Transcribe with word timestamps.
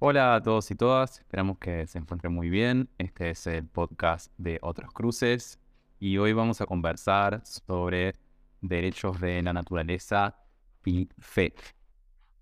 Hola 0.00 0.34
a 0.34 0.42
todos 0.42 0.70
y 0.70 0.74
todas, 0.74 1.20
esperamos 1.20 1.58
que 1.58 1.86
se 1.86 1.98
encuentren 1.98 2.32
muy 2.34 2.50
bien. 2.50 2.90
Este 2.98 3.30
es 3.30 3.46
el 3.46 3.64
podcast 3.66 4.30
de 4.36 4.58
Otros 4.60 4.92
Cruces 4.92 5.60
y 6.00 6.18
hoy 6.18 6.32
vamos 6.32 6.60
a 6.60 6.66
conversar 6.66 7.40
sobre 7.46 8.14
derechos 8.60 9.20
de 9.20 9.40
la 9.40 9.52
naturaleza 9.52 10.36
y 10.84 11.08
fe. 11.18 11.54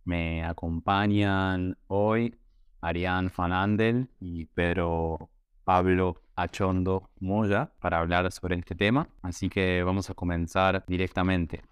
Me 0.05 0.43
acompañan 0.45 1.77
hoy 1.89 2.35
Arián 2.81 3.31
Fanandel 3.31 4.09
y 4.19 4.47
Pedro 4.47 5.29
Pablo 5.63 6.23
Achondo 6.35 7.11
Moya 7.21 7.71
para 7.81 7.99
hablar 7.99 8.33
sobre 8.33 8.57
este 8.57 8.75
tema, 8.75 9.09
así 9.21 9.51
que 9.51 9.83
vamos 9.85 10.09
a 10.09 10.15
comenzar 10.15 10.85
directamente 10.87 11.63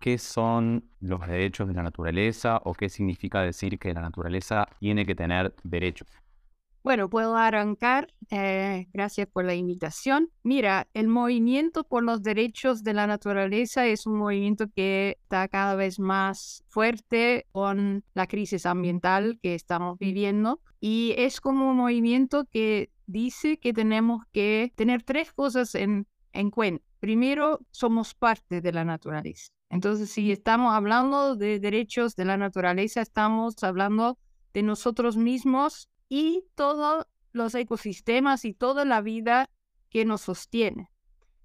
qué 0.00 0.18
son 0.18 0.90
los 1.00 1.26
derechos 1.26 1.68
de 1.68 1.74
la 1.74 1.82
naturaleza 1.82 2.60
o 2.64 2.74
qué 2.74 2.88
significa 2.88 3.42
decir 3.42 3.78
que 3.78 3.94
la 3.94 4.00
naturaleza 4.00 4.66
tiene 4.80 5.06
que 5.06 5.14
tener 5.14 5.54
derechos. 5.62 6.08
Bueno, 6.82 7.10
puedo 7.10 7.36
arrancar. 7.36 8.08
Eh, 8.30 8.88
gracias 8.94 9.28
por 9.28 9.44
la 9.44 9.54
invitación. 9.54 10.30
Mira, 10.42 10.88
el 10.94 11.08
movimiento 11.08 11.84
por 11.84 12.02
los 12.02 12.22
derechos 12.22 12.82
de 12.82 12.94
la 12.94 13.06
naturaleza 13.06 13.86
es 13.86 14.06
un 14.06 14.16
movimiento 14.16 14.66
que 14.74 15.18
está 15.22 15.46
cada 15.48 15.74
vez 15.74 15.98
más 15.98 16.64
fuerte 16.68 17.46
con 17.52 18.02
la 18.14 18.26
crisis 18.26 18.64
ambiental 18.64 19.38
que 19.42 19.54
estamos 19.54 19.98
viviendo 19.98 20.60
y 20.80 21.14
es 21.18 21.42
como 21.42 21.70
un 21.70 21.76
movimiento 21.76 22.46
que 22.46 22.90
dice 23.06 23.58
que 23.58 23.74
tenemos 23.74 24.24
que 24.32 24.72
tener 24.74 25.02
tres 25.02 25.34
cosas 25.34 25.74
en, 25.74 26.06
en 26.32 26.50
cuenta. 26.50 26.89
Primero, 27.00 27.60
somos 27.70 28.14
parte 28.14 28.60
de 28.60 28.72
la 28.72 28.84
naturaleza. 28.84 29.52
Entonces, 29.70 30.10
si 30.10 30.32
estamos 30.32 30.74
hablando 30.74 31.34
de 31.34 31.58
derechos 31.58 32.14
de 32.14 32.26
la 32.26 32.36
naturaleza, 32.36 33.00
estamos 33.00 33.62
hablando 33.62 34.18
de 34.52 34.62
nosotros 34.62 35.16
mismos 35.16 35.88
y 36.08 36.44
todos 36.54 37.06
los 37.32 37.54
ecosistemas 37.54 38.44
y 38.44 38.52
toda 38.52 38.84
la 38.84 39.00
vida 39.00 39.48
que 39.88 40.04
nos 40.04 40.22
sostiene, 40.22 40.90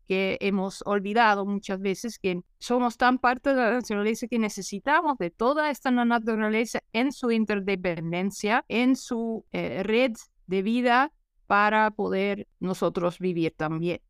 que 0.07 0.37
hemos 0.41 0.83
olvidado 0.85 1.45
muchas 1.45 1.79
veces 1.79 2.19
que 2.19 2.41
somos 2.59 2.97
tan 2.97 3.17
parte 3.19 3.51
de 3.51 3.55
la 3.55 3.73
naturaleza 3.73 4.27
que 4.27 4.39
necesitamos 4.39 5.17
de 5.17 5.29
toda 5.29 5.69
esta 5.69 5.91
naturaleza 5.91 6.79
en 6.93 7.11
su 7.11 7.31
interdependencia, 7.31 8.65
en 8.67 8.95
su 8.95 9.45
eh, 9.51 9.83
red 9.83 10.13
de 10.47 10.61
vida 10.63 11.11
para 11.47 11.91
poder 11.91 12.47
nosotros 12.59 13.19
vivir 13.19 13.53
también. 13.55 14.01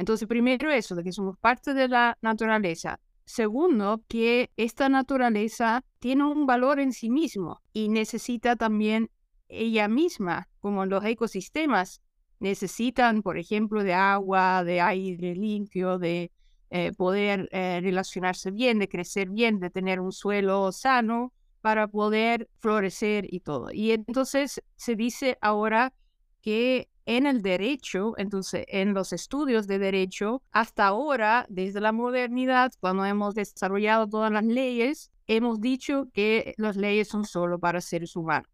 Entonces, 0.00 0.26
primero 0.26 0.70
eso, 0.70 0.94
de 0.94 1.04
que 1.04 1.12
somos 1.12 1.36
parte 1.38 1.74
de 1.74 1.86
la 1.86 2.16
naturaleza. 2.22 2.98
Segundo, 3.26 4.02
que 4.08 4.50
esta 4.56 4.88
naturaleza 4.88 5.84
tiene 5.98 6.24
un 6.24 6.46
valor 6.46 6.80
en 6.80 6.94
sí 6.94 7.10
mismo 7.10 7.60
y 7.74 7.90
necesita 7.90 8.56
también 8.56 9.10
ella 9.48 9.88
misma, 9.88 10.48
como 10.60 10.86
los 10.86 11.04
ecosistemas, 11.04 12.00
necesitan, 12.38 13.20
por 13.20 13.36
ejemplo, 13.36 13.84
de 13.84 13.92
agua, 13.92 14.64
de 14.64 14.80
aire 14.80 15.34
limpio, 15.34 15.98
de 15.98 16.32
eh, 16.70 16.92
poder 16.96 17.50
eh, 17.52 17.80
relacionarse 17.82 18.50
bien, 18.50 18.78
de 18.78 18.88
crecer 18.88 19.28
bien, 19.28 19.60
de 19.60 19.68
tener 19.68 20.00
un 20.00 20.12
suelo 20.12 20.72
sano 20.72 21.34
para 21.60 21.88
poder 21.88 22.48
florecer 22.60 23.26
y 23.28 23.40
todo. 23.40 23.70
Y 23.70 23.90
entonces 23.90 24.62
se 24.76 24.96
dice 24.96 25.36
ahora 25.42 25.92
que 26.40 26.88
en 27.10 27.26
el 27.26 27.42
derecho, 27.42 28.14
entonces 28.18 28.64
en 28.68 28.94
los 28.94 29.12
estudios 29.12 29.66
de 29.66 29.80
derecho, 29.80 30.44
hasta 30.52 30.86
ahora, 30.86 31.44
desde 31.48 31.80
la 31.80 31.90
modernidad, 31.90 32.72
cuando 32.78 33.04
hemos 33.04 33.34
desarrollado 33.34 34.08
todas 34.08 34.30
las 34.30 34.44
leyes, 34.44 35.10
hemos 35.26 35.60
dicho 35.60 36.06
que 36.12 36.54
las 36.56 36.76
leyes 36.76 37.08
son 37.08 37.24
solo 37.24 37.58
para 37.58 37.80
seres 37.80 38.14
humanos. 38.14 38.48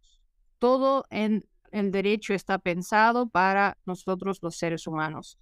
Todo 0.58 1.04
en 1.10 1.44
el 1.70 1.90
derecho 1.90 2.32
está 2.32 2.58
pensado 2.58 3.28
para 3.28 3.76
nosotros 3.84 4.38
los 4.40 4.56
seres 4.56 4.86
humanos, 4.86 5.38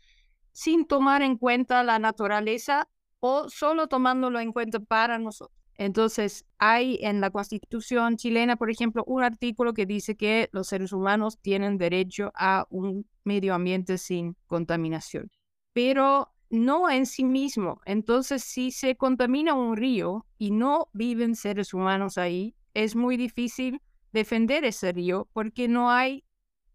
sin 0.51 0.85
tomar 0.85 1.23
en 1.23 1.39
cuenta 1.39 1.85
la 1.85 2.01
naturaleza 2.01 2.89
o 3.21 3.49
solo 3.49 3.87
tomándolo 3.87 4.41
en 4.41 4.53
cuenta 4.53 4.81
para 4.81 5.21
nosotros. 5.21 5.64
Entonces, 5.77 6.45
hay 6.59 6.99
en 7.03 7.21
la 7.21 7.31
Constitución 7.31 8.17
chilena, 8.17 8.57
por 8.57 8.71
ejemplo, 8.71 9.05
un 9.07 9.23
artículo 9.23 9.75
que 9.75 9.87
dice 9.87 10.17
que 10.17 10.49
los 10.53 10.69
seres 10.69 10.93
humanos 10.93 11.39
tienen 11.41 11.79
derecho 11.79 12.33
a 12.35 12.67
un 12.71 13.07
medio 13.25 13.55
ambiente 13.55 13.99
sin 13.99 14.37
contaminación, 14.47 15.31
pero 15.73 16.33
no 16.51 16.89
en 16.91 17.07
sí 17.07 17.25
mismo. 17.25 17.81
Entonces, 17.85 18.45
si 18.45 18.71
se 18.71 18.97
contamina 18.97 19.55
un 19.55 19.77
río 19.77 20.27
y 20.39 20.53
no 20.53 20.89
viven 20.93 21.35
seres 21.35 21.75
humanos 21.75 22.19
ahí, 22.19 22.55
es 22.75 22.95
muy 22.95 23.17
difícil 23.17 23.81
defender 24.13 24.65
ese 24.65 24.93
río 24.93 25.29
porque 25.33 25.69
no 25.69 25.91
hay 25.91 26.25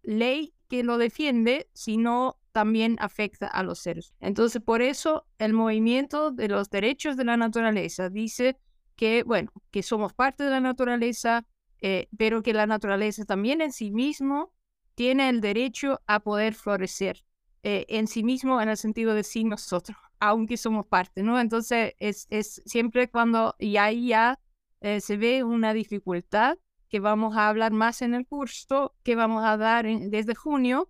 ley 0.04 0.54
que 0.68 0.84
lo 0.84 0.98
defiende, 0.98 1.70
sino 1.74 2.38
también 2.52 2.98
afecta 3.00 3.48
a 3.48 3.64
los 3.64 3.80
seres. 3.80 4.14
Entonces, 4.20 4.62
por 4.62 4.82
eso 4.82 5.26
el 5.38 5.54
movimiento 5.54 6.32
de 6.32 6.50
los 6.50 6.70
derechos 6.70 7.16
de 7.16 7.26
la 7.26 7.38
naturaleza 7.38 8.10
dice 8.10 8.58
que, 9.00 9.24
bueno, 9.24 9.50
que 9.72 9.82
somos 9.82 10.12
parte 10.12 10.44
de 10.44 10.50
la 10.50 10.60
naturaleza, 10.60 11.46
eh, 11.80 12.10
pero 12.18 12.44
que 12.44 12.52
la 12.52 12.68
naturaleza 12.68 13.24
también 13.24 13.62
en 13.62 13.72
sí 13.72 13.92
mismo 13.92 14.52
tiene 14.94 15.30
el 15.30 15.40
derecho 15.40 16.02
a 16.06 16.20
poder 16.20 16.54
florecer 16.54 17.24
eh, 17.64 17.86
en 17.88 18.08
sí 18.08 18.26
mismo 18.26 18.62
en 18.62 18.68
el 18.68 18.76
sentido 18.76 19.14
de 19.14 19.24
sí 19.24 19.46
nosotros, 19.46 19.98
aunque 20.20 20.58
somos 20.58 20.86
parte, 20.86 21.24
¿no? 21.24 21.40
Entonces 21.40 21.94
es, 22.00 22.28
es 22.30 22.62
siempre 22.66 23.10
cuando, 23.10 23.56
y 23.58 23.78
ahí 23.78 24.10
ya 24.10 24.38
eh, 24.82 25.00
se 25.00 25.16
ve 25.16 25.46
una 25.46 25.74
dificultad 25.74 26.58
que 26.90 27.00
vamos 27.00 27.38
a 27.38 27.48
hablar 27.48 27.72
más 27.72 28.02
en 28.02 28.14
el 28.14 28.28
curso 28.28 28.96
que 29.04 29.16
vamos 29.16 29.46
a 29.46 29.56
dar 29.56 29.86
desde 29.86 30.36
junio, 30.36 30.90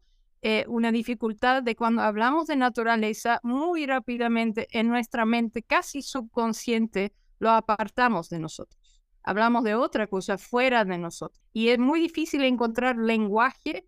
una 0.68 0.94
dificultad 0.94 1.62
de 1.62 1.76
cuando 1.76 2.02
hablamos 2.02 2.48
de 2.48 2.56
naturaleza, 2.56 3.42
muy 3.44 3.86
rápidamente 3.86 4.68
en 4.72 4.88
nuestra 4.88 5.26
mente 5.26 5.62
casi 5.62 6.02
subconsciente 6.02 7.14
lo 7.40 7.50
apartamos 7.52 8.30
de 8.30 8.40
nosotros. 8.40 8.80
Hablamos 9.24 9.64
de 9.64 9.76
otra 9.76 10.08
cosa 10.08 10.38
fuera 10.38 10.86
de 10.86 10.98
nosotros. 10.98 11.42
Y 11.54 11.70
es 11.70 11.80
muy 11.80 12.02
difícil 12.02 12.44
encontrar 12.44 12.98
lenguaje 12.98 13.88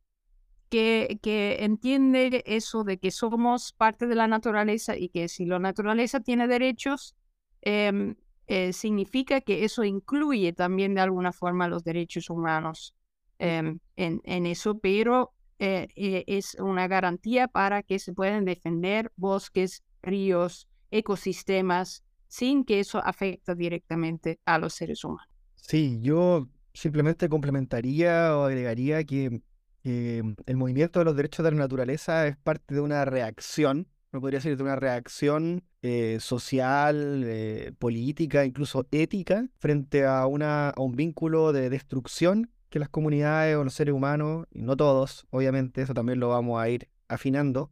que, 0.69 1.19
que 1.21 1.57
entiende 1.63 2.43
eso 2.45 2.83
de 2.83 2.97
que 2.97 3.11
somos 3.11 3.73
parte 3.73 4.07
de 4.07 4.15
la 4.15 4.27
naturaleza 4.27 4.97
y 4.97 5.09
que 5.09 5.27
si 5.27 5.45
la 5.45 5.59
naturaleza 5.59 6.21
tiene 6.21 6.47
derechos, 6.47 7.15
em, 7.61 8.15
eh, 8.47 8.73
significa 8.73 9.41
que 9.41 9.63
eso 9.63 9.83
incluye 9.83 10.53
también 10.53 10.95
de 10.95 11.01
alguna 11.01 11.31
forma 11.31 11.67
los 11.67 11.83
derechos 11.83 12.29
humanos 12.29 12.95
em, 13.39 13.79
en, 13.95 14.21
en, 14.23 14.45
eso, 14.45 14.79
pero 14.79 15.33
eh, 15.59 15.87
eh, 15.95 16.23
es 16.27 16.55
una 16.55 16.87
garantía 16.87 17.47
para 17.47 17.83
que 17.83 17.99
se 17.99 18.13
puedan 18.13 18.45
defender 18.45 19.11
bosques, 19.15 19.83
ríos, 20.01 20.67
ecosistemas, 20.89 22.03
sin 22.31 22.63
que 22.63 22.79
eso 22.79 23.03
afecte 23.03 23.55
directamente 23.55 24.39
a 24.45 24.57
los 24.57 24.73
seres 24.73 25.03
humanos. 25.03 25.27
Sí, 25.55 25.99
yo 26.01 26.47
simplemente 26.73 27.27
complementaría 27.27 28.37
o 28.37 28.45
agregaría 28.45 29.03
que 29.03 29.41
el 29.83 30.57
movimiento 30.57 30.99
de 30.99 31.05
los 31.05 31.15
derechos 31.17 31.43
de 31.43 31.51
la 31.51 31.57
naturaleza 31.57 32.27
es 32.27 32.37
parte 32.37 32.73
de 32.73 32.79
una 32.79 33.03
reacción, 33.03 33.89
no 34.13 34.21
podría 34.21 34.39
ser 34.39 34.55
de 34.55 34.63
una 34.63 34.77
reacción 34.77 35.63
eh, 35.81 36.19
social, 36.21 37.23
eh, 37.25 37.73
política, 37.77 38.45
incluso 38.45 38.87
ética, 38.91 39.49
frente 39.59 40.05
a, 40.05 40.25
una, 40.25 40.69
a 40.69 40.79
un 40.81 40.93
vínculo 40.93 41.51
de 41.51 41.69
destrucción 41.69 42.49
que 42.69 42.79
las 42.79 42.87
comunidades 42.87 43.57
o 43.57 43.65
los 43.65 43.73
seres 43.73 43.93
humanos, 43.93 44.47
y 44.53 44.61
no 44.61 44.77
todos, 44.77 45.27
obviamente, 45.31 45.81
eso 45.81 45.93
también 45.93 46.21
lo 46.21 46.29
vamos 46.29 46.61
a 46.61 46.69
ir 46.69 46.87
afinando, 47.09 47.71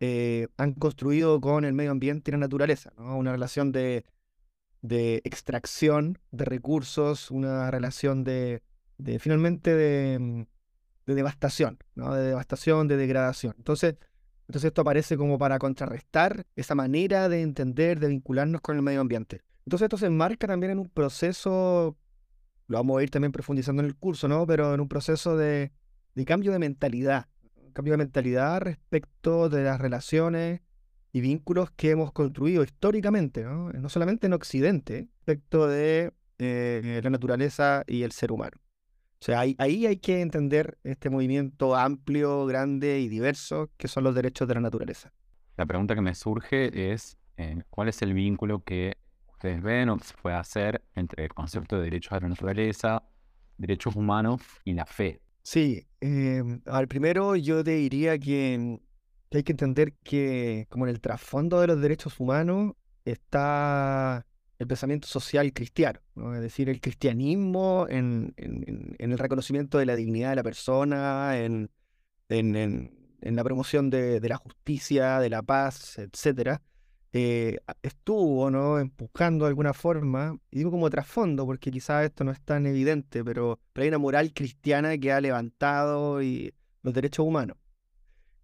eh, 0.00 0.46
han 0.56 0.74
construido 0.74 1.40
con 1.40 1.64
el 1.64 1.72
medio 1.72 1.90
ambiente 1.90 2.30
y 2.30 2.32
la 2.32 2.38
naturaleza, 2.38 2.92
una 2.98 3.32
relación 3.32 3.72
de, 3.72 4.04
extracción 5.24 6.18
de 6.30 6.44
recursos, 6.44 7.32
una 7.32 7.70
relación 7.70 8.22
de, 8.22 8.62
finalmente 9.18 9.74
de, 9.74 10.46
devastación, 11.06 11.78
¿no? 11.96 12.14
de 12.14 12.22
devastación, 12.22 12.86
de 12.86 12.96
degradación. 12.96 13.54
Entonces, 13.58 13.96
entonces 14.46 14.68
esto 14.68 14.82
aparece 14.82 15.16
como 15.16 15.36
para 15.36 15.58
contrarrestar 15.58 16.46
esa 16.54 16.74
manera 16.74 17.28
de 17.28 17.42
entender, 17.42 17.98
de 17.98 18.08
vincularnos 18.08 18.60
con 18.60 18.76
el 18.76 18.82
medio 18.82 19.00
ambiente. 19.00 19.42
Entonces 19.66 19.86
esto 19.86 19.98
se 19.98 20.06
enmarca 20.06 20.46
también 20.46 20.72
en 20.72 20.78
un 20.78 20.88
proceso, 20.88 21.96
lo 22.68 22.76
vamos 22.78 23.00
a 23.00 23.02
ir 23.02 23.10
también 23.10 23.32
profundizando 23.32 23.82
en 23.82 23.88
el 23.88 23.96
curso, 23.96 24.28
¿no? 24.28 24.46
Pero 24.46 24.72
en 24.74 24.80
un 24.80 24.88
proceso 24.88 25.36
de 25.36 25.72
cambio 26.24 26.52
de 26.52 26.58
mentalidad, 26.58 27.26
cambio 27.72 27.94
de 27.94 27.98
mentalidad 27.98 28.60
respecto 28.60 29.48
de 29.48 29.64
las 29.64 29.80
relaciones 29.80 30.60
y 31.12 31.20
vínculos 31.20 31.70
que 31.70 31.90
hemos 31.90 32.12
construido 32.12 32.62
históricamente, 32.62 33.44
no, 33.44 33.70
no 33.70 33.88
solamente 33.88 34.26
en 34.26 34.34
Occidente, 34.34 35.08
respecto 35.26 35.66
de 35.66 36.12
eh, 36.38 37.00
la 37.02 37.10
naturaleza 37.10 37.84
y 37.86 38.02
el 38.02 38.12
ser 38.12 38.32
humano. 38.32 38.56
O 39.20 39.24
sea, 39.24 39.40
ahí, 39.40 39.56
ahí, 39.58 39.86
hay 39.86 39.96
que 39.96 40.20
entender 40.20 40.78
este 40.84 41.10
movimiento 41.10 41.74
amplio, 41.74 42.46
grande 42.46 43.00
y 43.00 43.08
diverso 43.08 43.70
que 43.76 43.88
son 43.88 44.04
los 44.04 44.14
derechos 44.14 44.46
de 44.46 44.54
la 44.54 44.60
naturaleza. 44.60 45.12
La 45.56 45.66
pregunta 45.66 45.96
que 45.96 46.00
me 46.00 46.14
surge 46.14 46.92
es, 46.92 47.18
eh, 47.36 47.62
¿cuál 47.68 47.88
es 47.88 48.00
el 48.02 48.14
vínculo 48.14 48.62
que 48.62 48.96
ustedes 49.32 49.60
ven 49.60 49.88
o 49.88 49.98
se 49.98 50.14
puede 50.22 50.36
hacer 50.36 50.84
entre 50.94 51.24
el 51.24 51.34
concepto 51.34 51.76
de 51.76 51.82
derechos 51.82 52.12
de 52.12 52.20
la 52.20 52.28
naturaleza, 52.28 53.02
derechos 53.56 53.96
humanos 53.96 54.40
y 54.64 54.74
la 54.74 54.86
fe? 54.86 55.20
Sí, 55.50 55.86
em, 56.00 56.60
al 56.66 56.88
primero 56.88 57.34
yo 57.34 57.64
te 57.64 57.70
diría 57.76 58.18
que, 58.18 58.78
que 59.30 59.38
hay 59.38 59.42
que 59.44 59.52
entender 59.52 59.94
que 60.04 60.66
como 60.68 60.84
en 60.86 60.90
el 60.90 61.00
trasfondo 61.00 61.58
de 61.60 61.68
los 61.68 61.80
derechos 61.80 62.20
humanos 62.20 62.74
está 63.06 64.26
el 64.58 64.66
pensamiento 64.66 65.08
social 65.08 65.50
cristiano, 65.54 66.00
¿no? 66.14 66.34
es 66.34 66.42
decir, 66.42 66.68
el 66.68 66.82
cristianismo 66.82 67.86
en, 67.88 68.34
en- 68.36 68.94
en 68.98 69.12
el 69.12 69.18
reconocimiento 69.18 69.78
de 69.78 69.86
la 69.86 69.96
dignidad 69.96 70.30
de 70.30 70.36
la 70.36 70.42
persona, 70.42 71.38
en- 71.38 71.70
en 72.28 73.36
la 73.36 73.44
promoción 73.44 73.90
de, 73.90 74.20
de 74.20 74.28
la 74.28 74.36
justicia, 74.36 75.18
de 75.20 75.30
la 75.30 75.42
paz, 75.42 75.98
etcétera, 75.98 76.62
eh, 77.20 77.58
estuvo, 77.82 78.48
¿no? 78.48 78.78
empujando 78.78 79.44
de 79.44 79.48
alguna 79.48 79.74
forma, 79.74 80.38
y 80.52 80.58
digo 80.58 80.70
como 80.70 80.88
trasfondo, 80.88 81.46
porque 81.46 81.72
quizás 81.72 82.04
esto 82.04 82.22
no 82.22 82.30
es 82.30 82.40
tan 82.40 82.64
evidente, 82.66 83.24
pero, 83.24 83.58
pero 83.72 83.82
hay 83.82 83.88
una 83.88 83.98
moral 83.98 84.32
cristiana 84.32 84.96
que 84.98 85.10
ha 85.10 85.20
levantado 85.20 86.22
y 86.22 86.54
los 86.82 86.94
derechos 86.94 87.26
humanos. 87.26 87.56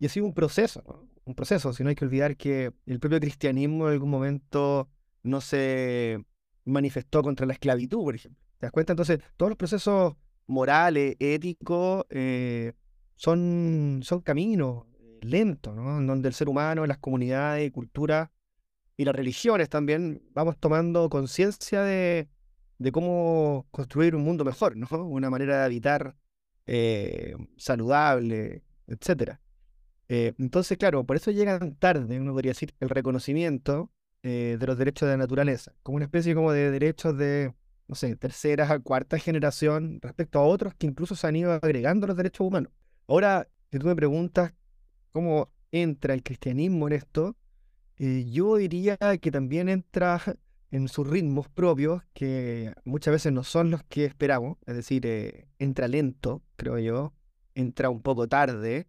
Y 0.00 0.06
ha 0.06 0.08
sido 0.08 0.26
un 0.26 0.34
proceso, 0.34 0.82
¿no? 0.86 1.08
Un 1.24 1.34
proceso, 1.34 1.72
si 1.72 1.84
no 1.84 1.88
hay 1.88 1.94
que 1.94 2.04
olvidar 2.04 2.36
que 2.36 2.72
el 2.84 2.98
propio 2.98 3.20
cristianismo 3.20 3.86
en 3.86 3.94
algún 3.94 4.10
momento 4.10 4.88
no 5.22 5.40
se 5.40 6.24
manifestó 6.64 7.22
contra 7.22 7.46
la 7.46 7.52
esclavitud, 7.52 8.02
por 8.02 8.14
ejemplo. 8.16 8.42
¿Te 8.58 8.66
das 8.66 8.72
cuenta? 8.72 8.92
Entonces, 8.92 9.20
todos 9.36 9.50
los 9.50 9.56
procesos 9.56 10.16
morales, 10.46 11.16
éticos, 11.20 12.04
eh, 12.10 12.72
son, 13.14 14.00
son 14.02 14.20
caminos 14.20 14.84
eh, 14.98 15.20
lentos, 15.22 15.74
¿no? 15.76 15.98
En 15.98 16.06
donde 16.06 16.28
el 16.28 16.34
ser 16.34 16.48
humano, 16.48 16.84
las 16.86 16.98
comunidades, 16.98 17.70
culturas 17.70 18.30
y 18.96 19.04
las 19.04 19.14
religiones 19.14 19.68
también 19.68 20.22
vamos 20.32 20.58
tomando 20.58 21.08
conciencia 21.08 21.82
de, 21.82 22.28
de 22.78 22.92
cómo 22.92 23.66
construir 23.70 24.14
un 24.14 24.22
mundo 24.22 24.44
mejor, 24.44 24.76
¿no? 24.76 24.86
Una 25.06 25.30
manera 25.30 25.58
de 25.58 25.64
habitar 25.64 26.16
eh, 26.66 27.34
saludable, 27.56 28.62
etcétera. 28.86 29.40
Eh, 30.08 30.34
entonces, 30.38 30.76
claro, 30.78 31.04
por 31.04 31.16
eso 31.16 31.30
llegan 31.30 31.76
tarde, 31.76 32.20
uno 32.20 32.32
podría 32.32 32.50
decir, 32.50 32.74
el 32.80 32.90
reconocimiento 32.90 33.90
eh, 34.22 34.56
de 34.58 34.66
los 34.66 34.78
derechos 34.78 35.06
de 35.08 35.14
la 35.14 35.18
naturaleza, 35.18 35.72
como 35.82 35.96
una 35.96 36.04
especie 36.06 36.34
como 36.34 36.52
de 36.52 36.70
derechos 36.70 37.16
de, 37.16 37.54
no 37.88 37.94
sé, 37.94 38.16
tercera, 38.16 38.78
cuarta 38.80 39.18
generación 39.18 39.98
respecto 40.02 40.38
a 40.38 40.44
otros 40.44 40.74
que 40.74 40.86
incluso 40.86 41.16
se 41.16 41.26
han 41.26 41.36
ido 41.36 41.52
agregando 41.52 42.06
los 42.06 42.16
derechos 42.16 42.46
humanos. 42.46 42.72
Ahora, 43.06 43.48
si 43.70 43.78
tú 43.78 43.86
me 43.86 43.96
preguntas 43.96 44.52
cómo 45.12 45.50
entra 45.72 46.14
el 46.14 46.22
cristianismo 46.22 46.86
en 46.88 46.94
esto, 46.94 47.36
eh, 47.98 48.24
yo 48.30 48.56
diría 48.56 48.96
que 49.20 49.30
también 49.30 49.68
entra 49.68 50.20
en 50.70 50.88
sus 50.88 51.06
ritmos 51.08 51.48
propios, 51.48 52.02
que 52.14 52.72
muchas 52.84 53.12
veces 53.12 53.32
no 53.32 53.44
son 53.44 53.70
los 53.70 53.82
que 53.84 54.04
esperamos, 54.04 54.58
es 54.66 54.74
decir, 54.76 55.06
eh, 55.06 55.46
entra 55.58 55.88
lento, 55.88 56.42
creo 56.56 56.78
yo, 56.78 57.14
entra 57.54 57.90
un 57.90 58.02
poco 58.02 58.28
tarde, 58.28 58.88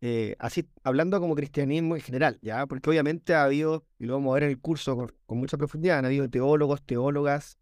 eh, 0.00 0.36
así 0.38 0.68
hablando 0.84 1.20
como 1.20 1.34
cristianismo 1.34 1.96
en 1.96 2.02
general, 2.02 2.38
¿ya? 2.40 2.66
Porque 2.66 2.88
obviamente 2.90 3.34
ha 3.34 3.44
habido, 3.44 3.84
y 3.98 4.06
lo 4.06 4.14
vamos 4.14 4.30
a 4.30 4.34
ver 4.34 4.42
en 4.44 4.50
el 4.50 4.60
curso 4.60 4.96
con, 5.26 5.38
mucha 5.38 5.56
profundidad, 5.58 5.98
han 5.98 6.04
habido 6.06 6.28
teólogos, 6.30 6.82
teólogas 6.82 7.58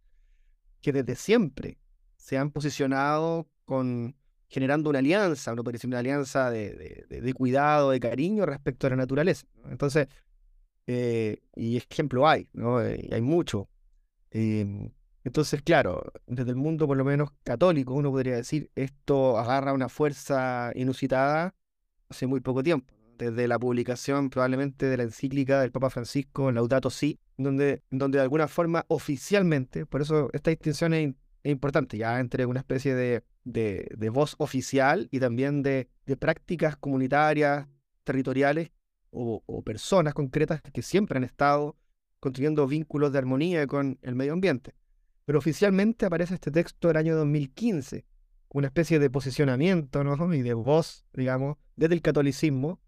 que 0.82 0.92
desde 0.92 1.16
siempre 1.16 1.78
se 2.16 2.38
han 2.38 2.50
posicionado 2.50 3.48
con 3.64 4.16
generando 4.48 4.90
una 4.90 5.00
alianza, 5.00 5.52
uno 5.52 5.64
puede 5.64 5.74
decir 5.74 5.88
una 5.88 5.98
alianza 5.98 6.50
de, 6.50 7.04
de- 7.08 7.34
cuidado, 7.34 7.90
de 7.90 7.98
cariño 8.00 8.46
respecto 8.46 8.86
a 8.86 8.90
la 8.90 8.96
naturaleza. 8.96 9.46
Entonces, 9.68 10.06
eh, 10.86 11.42
y 11.54 11.76
ejemplo 11.76 12.28
hay, 12.28 12.48
¿no? 12.52 12.80
Eh, 12.80 13.08
hay 13.12 13.22
mucho. 13.22 13.68
Em, 14.30 14.90
entonces, 15.24 15.62
claro, 15.62 16.12
desde 16.26 16.50
el 16.50 16.56
mundo 16.56 16.86
por 16.86 16.96
lo 16.96 17.04
menos 17.04 17.30
católico, 17.42 17.94
uno 17.94 18.10
podría 18.10 18.36
decir, 18.36 18.70
esto 18.76 19.38
agarra 19.38 19.72
una 19.72 19.88
fuerza 19.88 20.70
inusitada 20.74 21.54
hace 22.08 22.26
muy 22.28 22.40
poco 22.40 22.62
tiempo, 22.62 22.94
desde 23.18 23.48
la 23.48 23.58
publicación 23.58 24.30
probablemente 24.30 24.86
de 24.86 24.96
la 24.96 25.02
encíclica 25.02 25.60
del 25.60 25.72
Papa 25.72 25.90
Francisco, 25.90 26.52
Laudato 26.52 26.90
Si, 26.90 27.18
donde, 27.36 27.82
donde 27.90 28.18
de 28.18 28.22
alguna 28.22 28.46
forma 28.46 28.84
oficialmente, 28.88 29.86
por 29.86 30.02
eso 30.02 30.30
esta 30.32 30.50
distinción 30.50 30.94
es, 30.94 31.14
es 31.42 31.52
importante, 31.52 31.98
ya 31.98 32.20
entre 32.20 32.46
una 32.46 32.60
especie 32.60 32.94
de, 32.94 33.24
de, 33.42 33.88
de 33.96 34.10
voz 34.10 34.36
oficial 34.38 35.08
y 35.10 35.18
también 35.18 35.62
de, 35.62 35.88
de 36.06 36.16
prácticas 36.16 36.76
comunitarias, 36.76 37.66
territoriales 38.04 38.70
o, 39.16 39.62
personas 39.62 40.14
concretas 40.14 40.60
que 40.60 40.82
siempre 40.82 41.16
han 41.16 41.24
estado 41.24 41.76
construyendo 42.20 42.66
vínculos 42.66 43.12
de 43.12 43.18
armonía 43.18 43.66
con 43.66 43.98
el 44.02 44.14
medio 44.14 44.32
ambiente. 44.32 44.74
Pero 45.24 45.38
oficialmente 45.38 46.06
aparece 46.06 46.34
este 46.34 46.50
texto 46.50 46.88
del 46.88 46.98
año 46.98 47.16
2015, 47.16 48.04
una 48.50 48.68
especie 48.68 48.98
de 48.98 49.10
posicionamiento 49.10 50.04
¿no? 50.04 50.32
y 50.34 50.42
de 50.42 50.54
voz, 50.54 51.04
digamos, 51.12 51.56
desde 51.76 51.94
el 51.94 52.02
catolicismo 52.02 52.80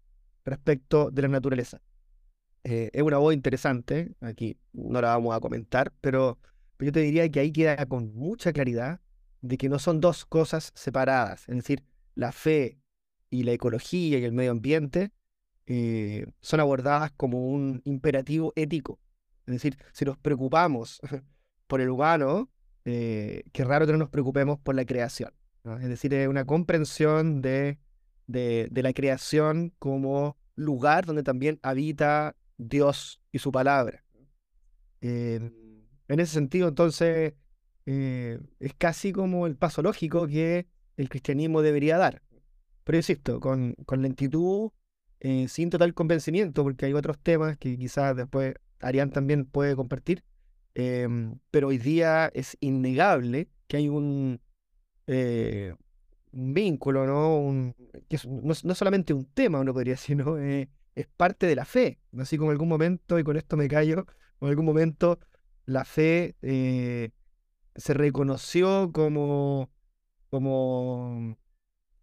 respecto 0.45 1.11
de 1.11 1.21
la 1.23 1.27
naturaleza. 1.27 1.81
Eh, 2.63 2.89
es 2.93 3.01
una 3.01 3.17
voz 3.17 3.33
interesante, 3.33 4.13
aquí 4.21 4.57
no 4.73 5.01
la 5.01 5.09
vamos 5.09 5.35
a 5.35 5.39
comentar, 5.39 5.91
pero, 6.01 6.37
pero 6.77 6.89
yo 6.89 6.91
te 6.93 6.99
diría 7.01 7.29
que 7.29 7.39
ahí 7.39 7.51
queda 7.51 7.85
con 7.85 8.13
mucha 8.13 8.53
claridad 8.53 8.99
de 9.41 9.57
que 9.57 9.69
no 9.69 9.79
son 9.79 10.01
dos 10.01 10.25
cosas 10.25 10.71
separadas, 10.75 11.47
es 11.47 11.55
decir, 11.55 11.83
la 12.15 12.31
fe 12.31 12.77
y 13.29 13.43
la 13.43 13.53
ecología 13.53 14.19
y 14.19 14.23
el 14.25 14.33
medio 14.33 14.51
ambiente 14.51 15.11
eh, 15.69 16.25
son 16.41 16.59
abordadas 16.59 17.11
como 17.15 17.47
un 17.47 17.81
imperativo 17.85 18.51
ético. 18.55 18.99
Es 19.45 19.53
decir, 19.53 19.77
si 19.93 20.03
nos 20.03 20.17
preocupamos 20.17 20.99
por 21.67 21.79
el 21.79 21.89
humano, 21.89 22.49
eh, 22.85 23.43
qué 23.53 23.63
raro 23.63 23.85
que 23.85 23.91
no 23.91 23.99
nos 23.99 24.09
preocupemos 24.09 24.59
por 24.59 24.73
la 24.73 24.83
creación. 24.83 25.31
Es 25.63 25.87
decir, 25.87 26.11
es 26.15 26.27
una 26.27 26.45
comprensión 26.45 27.43
de, 27.43 27.77
de, 28.25 28.69
la 28.81 28.93
creación 28.93 29.71
como 29.77 30.37
lugar 30.55 31.05
donde 31.05 31.21
también 31.21 31.59
habita 31.61 32.35
Dios 32.57 33.21
y 33.31 33.37
su 33.37 33.51
palabra. 33.51 34.03
Eh, 35.01 35.51
en 36.07 36.19
ese 36.19 36.33
sentido, 36.33 36.69
entonces, 36.69 37.35
eh, 37.85 38.39
es 38.59 38.73
casi 38.73 39.11
como 39.11 39.45
el 39.45 39.55
paso 39.55 39.83
lógico 39.83 40.25
que 40.25 40.65
el 40.97 41.09
cristianismo 41.09 41.61
debería 41.61 41.99
dar. 41.99 42.23
Pero 42.83 42.97
insisto, 42.97 43.39
con, 43.39 43.75
con 43.85 44.01
lentitud, 44.01 44.71
eh, 45.21 45.47
sin 45.47 45.69
total 45.69 45.93
convencimiento, 45.93 46.63
porque 46.63 46.85
hay 46.85 46.93
otros 46.93 47.17
temas 47.19 47.57
que 47.57 47.77
quizás 47.77 48.15
después 48.15 48.55
Arián 48.81 49.11
también 49.11 49.45
puede 49.45 49.75
compartir. 49.75 50.23
em, 50.75 51.39
pero 51.51 51.67
hoy 51.69 51.77
día 51.77 52.31
es 52.33 52.55
innegable 52.61 53.49
que 53.67 53.77
hay 53.77 53.89
un, 53.89 54.39
eh, 55.07 55.75
vínculo, 56.31 57.05
¿no? 57.07 57.37
Un, 57.39 57.75
que 58.09 58.15
es- 58.17 58.27
no, 58.27 58.53
no 58.63 58.75
solamente 58.75 59.13
un 59.13 59.25
tema, 59.25 59.59
uno 59.59 59.73
podría 59.73 59.93
decir. 59.95 60.23
Eh, 60.39 60.69
es 60.95 61.07
parte 61.07 61.47
de 61.47 61.55
la 61.55 61.65
fe. 61.65 61.99
Así 62.17 62.37
como 62.37 62.51
en 62.51 62.55
algún 62.55 62.69
momento, 62.69 63.19
y 63.19 63.23
con 63.23 63.37
esto 63.37 63.57
me 63.57 63.67
callo, 63.69 64.05
en 64.41 64.49
algún 64.49 64.65
momento 64.65 65.19
la 65.65 65.85
fe 65.85 66.35
se 67.75 67.93
reconoció 67.93 68.91
como, 68.91 69.69
como 70.29 71.37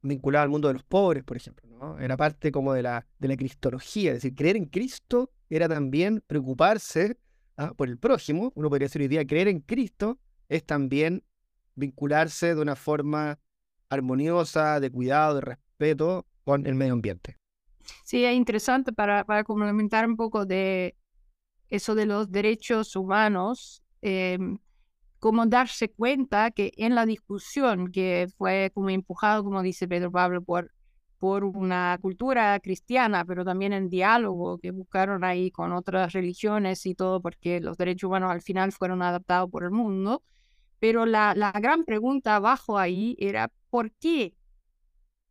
vinculada 0.02 0.44
al 0.44 0.50
mundo 0.50 0.68
de 0.68 0.74
los 0.74 0.84
pobres, 0.84 1.24
por 1.24 1.36
ejemplo, 1.36 1.68
¿no? 1.68 1.98
Era 1.98 2.16
parte 2.16 2.52
como 2.52 2.72
de 2.72 2.82
la, 2.82 3.06
de 3.18 3.28
la 3.28 3.36
cristología, 3.36 4.12
es 4.12 4.18
decir, 4.18 4.34
creer 4.34 4.56
en 4.56 4.66
Cristo 4.66 5.30
era 5.48 5.68
también 5.68 6.22
preocuparse 6.26 7.18
¿ah? 7.56 7.72
por 7.74 7.88
el 7.88 7.98
prójimo. 7.98 8.52
Uno 8.54 8.68
podría 8.68 8.86
decir 8.86 9.02
hoy 9.02 9.08
día, 9.08 9.26
creer 9.26 9.48
en 9.48 9.60
Cristo 9.60 10.18
es 10.48 10.64
también 10.64 11.24
vincularse 11.74 12.54
de 12.54 12.60
una 12.60 12.76
forma 12.76 13.38
armoniosa, 13.88 14.80
de 14.80 14.90
cuidado, 14.90 15.36
de 15.36 15.40
respeto 15.42 16.26
con 16.44 16.66
el 16.66 16.74
medio 16.74 16.94
ambiente. 16.94 17.36
Sí, 18.04 18.24
es 18.24 18.34
interesante 18.34 18.92
para, 18.92 19.24
para 19.24 19.44
complementar 19.44 20.06
un 20.08 20.16
poco 20.16 20.44
de 20.46 20.96
eso 21.68 21.94
de 21.94 22.06
los 22.06 22.30
derechos 22.30 22.96
humanos, 22.96 23.82
em, 24.02 24.58
como 25.26 25.44
darse 25.44 25.90
cuenta 25.90 26.52
que 26.52 26.70
en 26.76 26.94
la 26.94 27.04
discusión 27.04 27.90
que 27.90 28.28
fue 28.38 28.70
como 28.72 28.90
empujado, 28.90 29.42
como 29.42 29.60
dice 29.60 29.88
Pedro 29.88 30.12
Pablo, 30.12 30.40
por, 30.40 30.70
por 31.18 31.42
una 31.42 31.98
cultura 32.00 32.60
cristiana, 32.60 33.24
pero 33.24 33.44
también 33.44 33.72
en 33.72 33.90
diálogo 33.90 34.58
que 34.58 34.70
buscaron 34.70 35.24
ahí 35.24 35.50
con 35.50 35.72
otras 35.72 36.12
religiones 36.12 36.86
y 36.86 36.94
todo, 36.94 37.20
porque 37.20 37.60
los 37.60 37.76
derechos 37.76 38.06
humanos 38.06 38.30
al 38.30 38.40
final 38.40 38.70
fueron 38.70 39.02
adaptados 39.02 39.50
por 39.50 39.64
el 39.64 39.72
mundo. 39.72 40.22
Pero 40.78 41.06
la, 41.06 41.34
la 41.34 41.50
gran 41.50 41.82
pregunta 41.82 42.36
abajo 42.36 42.78
ahí 42.78 43.16
era, 43.18 43.50
¿por 43.68 43.90
qué 43.94 44.32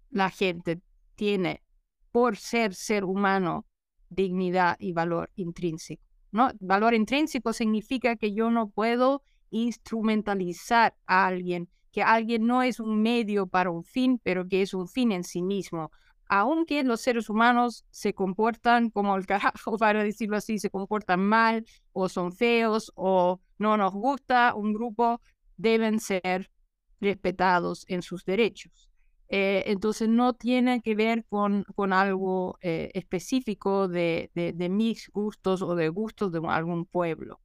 la 0.09 0.29
gente 0.29 0.81
tiene, 1.15 1.63
por 2.11 2.35
ser 2.35 2.73
ser 2.73 3.05
humano, 3.05 3.65
dignidad 4.09 4.75
y 4.77 4.91
valor 4.91 5.31
intrínseco? 5.35 6.03
¿no? 6.31 6.51
Valor 6.59 6.93
intrínseco 6.95 7.53
significa 7.53 8.17
que 8.17 8.33
yo 8.33 8.51
no 8.51 8.67
puedo 8.67 9.23
instrumentalizar 9.55 10.95
a 11.07 11.27
alguien, 11.27 11.69
que 11.91 12.03
alguien 12.03 12.45
no 12.45 12.62
es 12.62 12.81
un 12.81 13.01
medio 13.01 13.47
para 13.47 13.71
un 13.71 13.85
fin, 13.85 14.19
pero 14.21 14.47
que 14.47 14.62
es 14.62 14.74
un 14.74 14.88
fin 14.88 15.13
en 15.13 15.24
sí 15.24 15.41
mismo. 15.41 15.91
Aunque 16.27 16.83
los 16.83 17.01
seres 17.01 17.29
humanos 17.29 17.85
se 17.89 18.13
comportan 18.13 18.89
como 18.89 19.15
el 19.15 19.25
carajo, 19.25 19.77
para 19.79 20.03
decirlo 20.03 20.35
así, 20.35 20.59
se 20.59 20.69
comportan 20.69 21.21
mal 21.25 21.65
o 21.93 22.09
son 22.09 22.33
feos 22.33 22.91
o 22.95 23.39
no 23.57 23.77
nos 23.77 23.93
gusta 23.93 24.53
un 24.55 24.74
grupo, 24.74 25.21
deben 25.55 26.01
ser 26.01 26.51
respetados 27.00 27.85
en 27.88 28.01
sus 28.01 28.25
derechos. 28.25 28.89
Eh, 29.29 29.63
entonces 29.67 30.09
no 30.09 30.33
tiene 30.33 30.81
que 30.81 30.95
ver 30.95 31.25
con, 31.29 31.63
con 31.75 31.93
algo 31.93 32.57
eh, 32.62 32.91
específico 32.93 33.88
de, 33.88 34.31
de, 34.33 34.69
mis 34.69 35.09
gustos 35.13 35.62
o 35.62 35.75
de 35.75 35.89
gustos 35.89 36.31
de 36.31 36.41
algún 36.45 36.85
pueblo. 36.85 37.39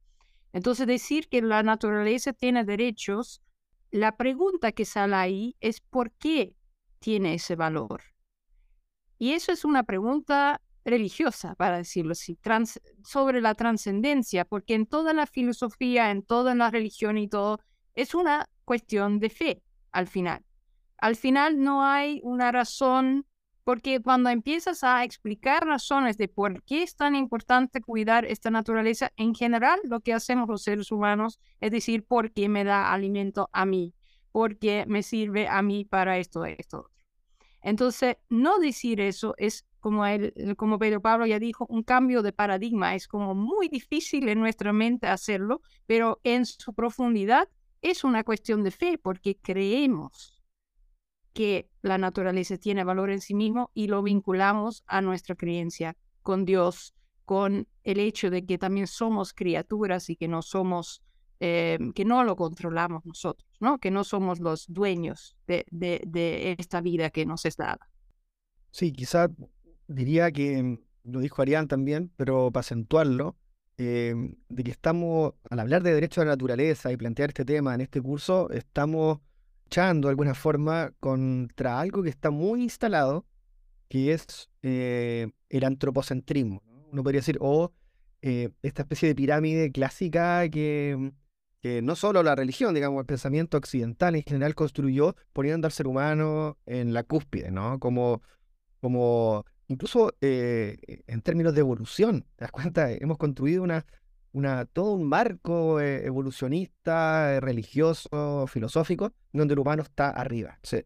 Entonces 0.53 0.87
decir 0.87 1.27
que 1.29 1.41
la 1.41 1.63
naturaleza 1.63 2.33
tiene 2.33 2.63
derechos, 2.63 3.41
la 3.89 4.17
pregunta 4.17 4.71
que 4.71 4.85
sale 4.85 5.15
ahí 5.15 5.55
es 5.59 5.81
¿por 5.81 6.11
qué 6.11 6.55
tiene 6.99 7.35
ese 7.35 7.55
valor? 7.55 8.01
Y 9.17 9.33
eso 9.33 9.51
es 9.51 9.65
una 9.65 9.83
pregunta 9.83 10.61
religiosa, 10.83 11.55
para 11.55 11.77
decirlo 11.77 12.13
así, 12.13 12.37
sobre 13.03 13.41
la 13.41 13.53
trascendencia, 13.53 14.45
porque 14.45 14.73
en 14.73 14.87
toda 14.87 15.13
la 15.13 15.27
filosofía, 15.27 16.11
en 16.11 16.23
toda 16.23 16.55
la 16.55 16.71
religión 16.71 17.17
y 17.17 17.27
todo, 17.27 17.59
es 17.93 18.15
una 18.15 18.49
cuestión 18.65 19.19
de 19.19 19.29
fe 19.29 19.63
al 19.91 20.07
final. 20.07 20.43
Al 20.97 21.15
final 21.15 21.59
no 21.59 21.83
hay 21.83 22.21
una 22.23 22.51
razón, 22.51 23.25
porque 23.63 24.01
cuando 24.01 24.29
empiezas 24.29 24.83
a 24.83 25.03
explicar 25.03 25.65
razones 25.65 26.17
de 26.17 26.27
por 26.27 26.63
qué 26.63 26.83
es 26.83 26.95
tan 26.95 27.15
importante 27.15 27.81
cuidar 27.81 28.25
esta 28.25 28.49
naturaleza, 28.49 29.11
en 29.17 29.35
general 29.35 29.79
lo 29.83 29.99
que 29.99 30.13
hacemos 30.13 30.49
los 30.49 30.63
seres 30.63 30.91
humanos 30.91 31.39
es 31.59 31.71
decir, 31.71 32.03
por 32.03 32.31
qué 32.31 32.49
me 32.49 32.63
da 32.63 32.91
alimento 32.91 33.49
a 33.53 33.65
mí, 33.65 33.93
por 34.31 34.57
qué 34.57 34.85
me 34.87 35.03
sirve 35.03 35.47
a 35.47 35.61
mí 35.61 35.85
para 35.85 36.17
esto, 36.17 36.45
esto. 36.45 36.89
Entonces, 37.61 38.17
no 38.29 38.57
decir 38.57 38.99
eso 38.99 39.35
es 39.37 39.65
como, 39.79 40.05
él, 40.05 40.33
como 40.57 40.79
Pedro 40.79 41.01
Pablo 41.01 41.25
ya 41.25 41.39
dijo, 41.39 41.65
un 41.69 41.83
cambio 41.83 42.23
de 42.23 42.33
paradigma. 42.33 42.95
Es 42.95 43.07
como 43.07 43.35
muy 43.35 43.67
difícil 43.67 44.29
en 44.29 44.39
nuestra 44.39 44.73
mente 44.73 45.07
hacerlo, 45.07 45.61
pero 45.85 46.19
en 46.23 46.45
su 46.45 46.73
profundidad 46.73 47.49
es 47.81 48.03
una 48.03 48.23
cuestión 48.23 48.63
de 48.63 48.71
fe 48.71 48.97
porque 48.97 49.37
creemos 49.37 50.40
que 51.33 51.69
la 51.81 51.97
naturaleza 51.97 52.57
tiene 52.57 52.83
valor 52.83 53.09
en 53.09 53.21
sí 53.21 53.33
mismo 53.33 53.71
y 53.73 53.87
lo 53.87 54.03
vinculamos 54.03 54.83
a 54.87 55.01
nuestra 55.01 55.35
creencia 55.35 55.95
con 56.21 56.45
Dios, 56.45 56.93
con 57.25 57.67
el 57.83 57.99
hecho 57.99 58.29
de 58.29 58.45
que 58.45 58.57
también 58.57 58.87
somos 58.87 59.33
criaturas 59.33 60.09
y 60.09 60.15
que 60.15 60.27
no 60.27 60.41
somos, 60.41 61.01
eh, 61.39 61.79
que 61.95 62.05
no 62.05 62.23
lo 62.23 62.35
controlamos 62.35 63.05
nosotros, 63.05 63.49
¿no? 63.59 63.79
que 63.79 63.91
no 63.91 64.03
somos 64.03 64.39
los 64.39 64.65
dueños 64.67 65.37
de, 65.47 65.65
de 65.71 66.55
esta 66.59 66.81
vida 66.81 67.09
que 67.09 67.25
nos 67.25 67.45
es 67.45 67.57
dada. 67.57 67.89
Sí, 68.71 68.91
quizá 68.91 69.29
diría 69.87 70.31
que, 70.31 70.79
lo 71.03 71.19
dijo 71.19 71.41
Arián 71.41 71.67
también, 71.67 72.11
pero 72.15 72.51
para 72.51 72.61
acentuarlo, 72.61 73.37
em, 73.77 74.35
de 74.49 74.63
que 74.63 74.71
estamos, 74.71 75.33
al 75.49 75.59
hablar 75.59 75.83
de 75.83 75.93
derecho 75.93 76.21
a 76.21 76.25
la 76.25 76.31
naturaleza 76.31 76.91
y 76.91 76.97
plantear 76.97 77.29
este 77.29 77.45
tema 77.45 77.73
en 77.75 77.81
este 77.81 78.01
curso, 78.01 78.49
estamos 78.51 79.19
echando 79.71 80.09
de 80.09 80.11
alguna 80.11 80.35
forma 80.35 80.93
contra 80.99 81.79
algo 81.79 82.03
que 82.03 82.09
está 82.09 82.29
muy 82.29 82.61
instalado, 82.61 83.25
que 83.87 84.11
es 84.11 84.49
eh, 84.63 85.31
el 85.47 85.63
antropocentrismo. 85.63 86.61
Uno 86.91 87.03
podría 87.03 87.19
decir, 87.19 87.37
o 87.39 87.71
eh, 88.21 88.49
esta 88.63 88.81
especie 88.81 89.07
de 89.07 89.15
pirámide 89.15 89.71
clásica 89.71 90.49
que, 90.49 91.13
que 91.61 91.81
no 91.81 91.95
solo 91.95 92.21
la 92.21 92.35
religión, 92.35 92.75
digamos, 92.75 92.99
el 92.99 93.05
pensamiento 93.05 93.57
occidental 93.57 94.15
en 94.15 94.23
general 94.23 94.55
construyó 94.55 95.15
poniendo 95.31 95.67
al 95.67 95.71
ser 95.71 95.87
humano 95.87 96.57
en 96.65 96.93
la 96.93 97.03
cúspide, 97.03 97.49
¿no? 97.49 97.79
Como, 97.79 98.21
como 98.81 99.45
incluso 99.69 100.13
eh, 100.19 101.03
en 101.07 101.21
términos 101.21 101.53
de 101.55 101.61
evolución, 101.61 102.25
¿te 102.35 102.43
das 102.43 102.51
cuenta? 102.51 102.91
Hemos 102.91 103.17
construido 103.17 103.63
una, 103.63 103.85
todo 104.73 104.93
un 104.93 105.07
marco 105.07 105.79
eh, 105.79 106.05
evolucionista, 106.05 107.35
eh, 107.35 107.39
religioso, 107.39 108.47
filosófico, 108.47 109.13
donde 109.33 109.53
el 109.53 109.59
humano 109.59 109.83
está 109.83 110.09
arriba. 110.09 110.53
Entonces, 110.55 110.85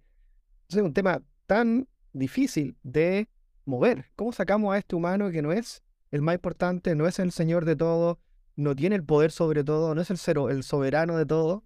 es 0.69 0.75
un 0.77 0.93
tema 0.93 1.21
tan 1.45 1.87
difícil 2.13 2.77
de 2.83 3.29
mover. 3.65 4.11
¿Cómo 4.15 4.31
sacamos 4.31 4.73
a 4.73 4.77
este 4.77 4.95
humano 4.95 5.29
que 5.31 5.41
no 5.41 5.51
es 5.51 5.83
el 6.11 6.21
más 6.21 6.35
importante, 6.35 6.95
no 6.95 7.07
es 7.07 7.19
el 7.19 7.31
señor 7.31 7.65
de 7.65 7.75
todo, 7.75 8.19
no 8.55 8.75
tiene 8.75 8.95
el 8.95 9.03
poder 9.03 9.31
sobre 9.31 9.63
todo, 9.63 9.93
no 9.95 10.01
es 10.01 10.09
el, 10.09 10.17
cero, 10.17 10.49
el 10.49 10.63
soberano 10.63 11.17
de 11.17 11.25
todo, 11.25 11.63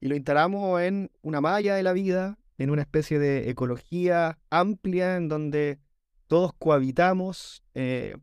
y 0.00 0.08
lo 0.08 0.16
instalamos 0.16 0.80
en 0.82 1.10
una 1.22 1.40
malla 1.40 1.74
de 1.74 1.82
la 1.82 1.92
vida, 1.92 2.38
en 2.58 2.70
una 2.70 2.82
especie 2.82 3.18
de 3.18 3.50
ecología 3.50 4.38
amplia 4.50 5.16
en 5.16 5.28
donde 5.28 5.78
todos 6.26 6.52
cohabitamos 6.58 7.62
eh, 7.74 8.16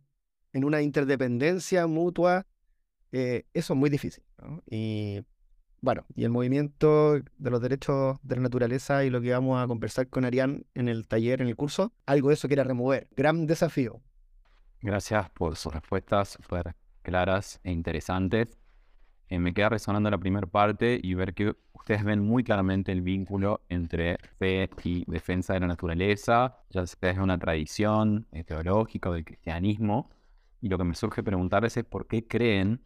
en 0.52 0.64
una 0.64 0.82
interdependencia 0.82 1.88
mutua, 1.88 2.46
eh, 3.14 3.46
eso 3.54 3.74
es 3.74 3.80
muy 3.80 3.90
difícil. 3.90 4.24
Y 4.70 5.22
bueno, 5.82 6.04
y 6.16 6.24
el 6.24 6.32
movimiento 6.32 7.14
de 7.14 7.50
los 7.52 7.62
derechos 7.62 8.18
de 8.24 8.38
la 8.38 8.42
naturaleza 8.42 9.06
y 9.06 9.12
lo 9.12 9.22
que 9.22 9.32
vamos 9.32 9.64
a 9.64 9.68
conversar 9.68 10.08
con 10.10 10.26
Arián 10.26 10.66
en 10.74 10.90
el 10.90 11.08
taller, 11.08 11.42
en 11.42 11.48
el 11.48 11.56
curso, 11.56 11.94
algo 12.08 12.30
de 12.30 12.34
eso 12.34 12.48
quiere 12.48 12.64
remover. 12.64 13.08
Gran 13.16 13.46
desafío. 13.46 14.02
Gracias 14.82 15.30
por 15.30 15.56
sus 15.56 15.72
respuestas 15.72 16.30
súper 16.30 16.76
claras 17.04 17.60
e 17.64 17.72
interesantes. 17.72 18.58
Eh, 19.30 19.38
me 19.38 19.54
queda 19.54 19.70
resonando 19.70 20.10
la 20.10 20.18
primera 20.18 20.48
parte 20.48 21.00
y 21.02 21.14
ver 21.14 21.36
que 21.36 21.56
ustedes 21.74 22.04
ven 22.04 22.20
muy 22.20 22.44
claramente 22.44 22.92
el 22.92 23.02
vínculo 23.02 23.62
entre 23.70 24.18
fe 24.40 24.70
y 24.84 25.04
defensa 25.06 25.54
de 25.54 25.60
la 25.60 25.68
naturaleza, 25.68 26.58
ya 26.72 26.86
sea 26.88 27.12
es 27.12 27.18
una 27.20 27.38
tradición 27.38 28.26
eh, 28.32 28.44
teológica 28.44 29.10
o 29.10 29.14
del 29.14 29.24
cristianismo. 29.24 30.10
Y 30.62 30.70
lo 30.70 30.78
que 30.80 30.84
me 30.84 30.96
surge 30.96 31.22
preguntarles 31.22 31.78
es 31.78 31.84
por 31.84 32.08
qué 32.08 32.26
creen 32.26 32.82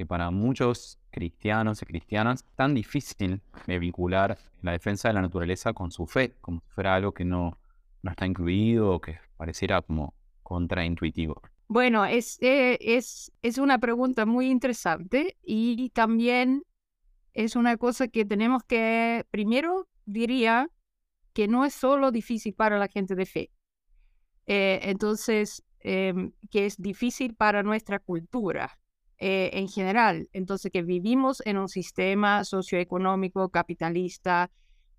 que 0.00 0.06
para 0.06 0.30
muchos 0.30 0.98
cristianos 1.10 1.82
y 1.82 1.84
cristianas 1.84 2.42
es 2.42 2.56
tan 2.56 2.74
difícil 2.74 3.42
vincular 3.66 4.38
la 4.62 4.72
defensa 4.72 5.08
de 5.08 5.12
la 5.12 5.20
naturaleza 5.20 5.74
con 5.74 5.90
su 5.90 6.06
fe, 6.06 6.36
como 6.40 6.60
si 6.60 6.70
fuera 6.70 6.94
algo 6.94 7.12
que 7.12 7.26
no, 7.26 7.58
no 8.00 8.10
está 8.10 8.24
incluido 8.24 8.92
o 8.92 9.00
que 9.02 9.18
pareciera 9.36 9.82
como 9.82 10.14
contraintuitivo. 10.42 11.42
Bueno, 11.68 12.06
es, 12.06 12.38
eh, 12.40 12.78
es, 12.80 13.30
es 13.42 13.58
una 13.58 13.76
pregunta 13.76 14.24
muy 14.24 14.48
interesante 14.48 15.36
y 15.42 15.90
también 15.90 16.62
es 17.34 17.54
una 17.54 17.76
cosa 17.76 18.08
que 18.08 18.24
tenemos 18.24 18.62
que, 18.64 19.26
primero 19.30 19.86
diría 20.06 20.70
que 21.34 21.46
no 21.46 21.66
es 21.66 21.74
solo 21.74 22.10
difícil 22.10 22.54
para 22.54 22.78
la 22.78 22.88
gente 22.88 23.14
de 23.14 23.26
fe, 23.26 23.50
eh, 24.46 24.80
entonces, 24.84 25.62
em, 25.80 26.32
que 26.50 26.64
es 26.64 26.80
difícil 26.80 27.34
para 27.34 27.62
nuestra 27.62 27.98
cultura 27.98 28.80
eh, 29.20 29.50
en 29.52 29.68
general, 29.68 30.28
entonces 30.32 30.72
que 30.72 30.82
vivimos 30.82 31.42
en 31.46 31.58
un 31.58 31.68
sistema 31.68 32.44
socioeconómico 32.44 33.48
capitalista 33.50 34.50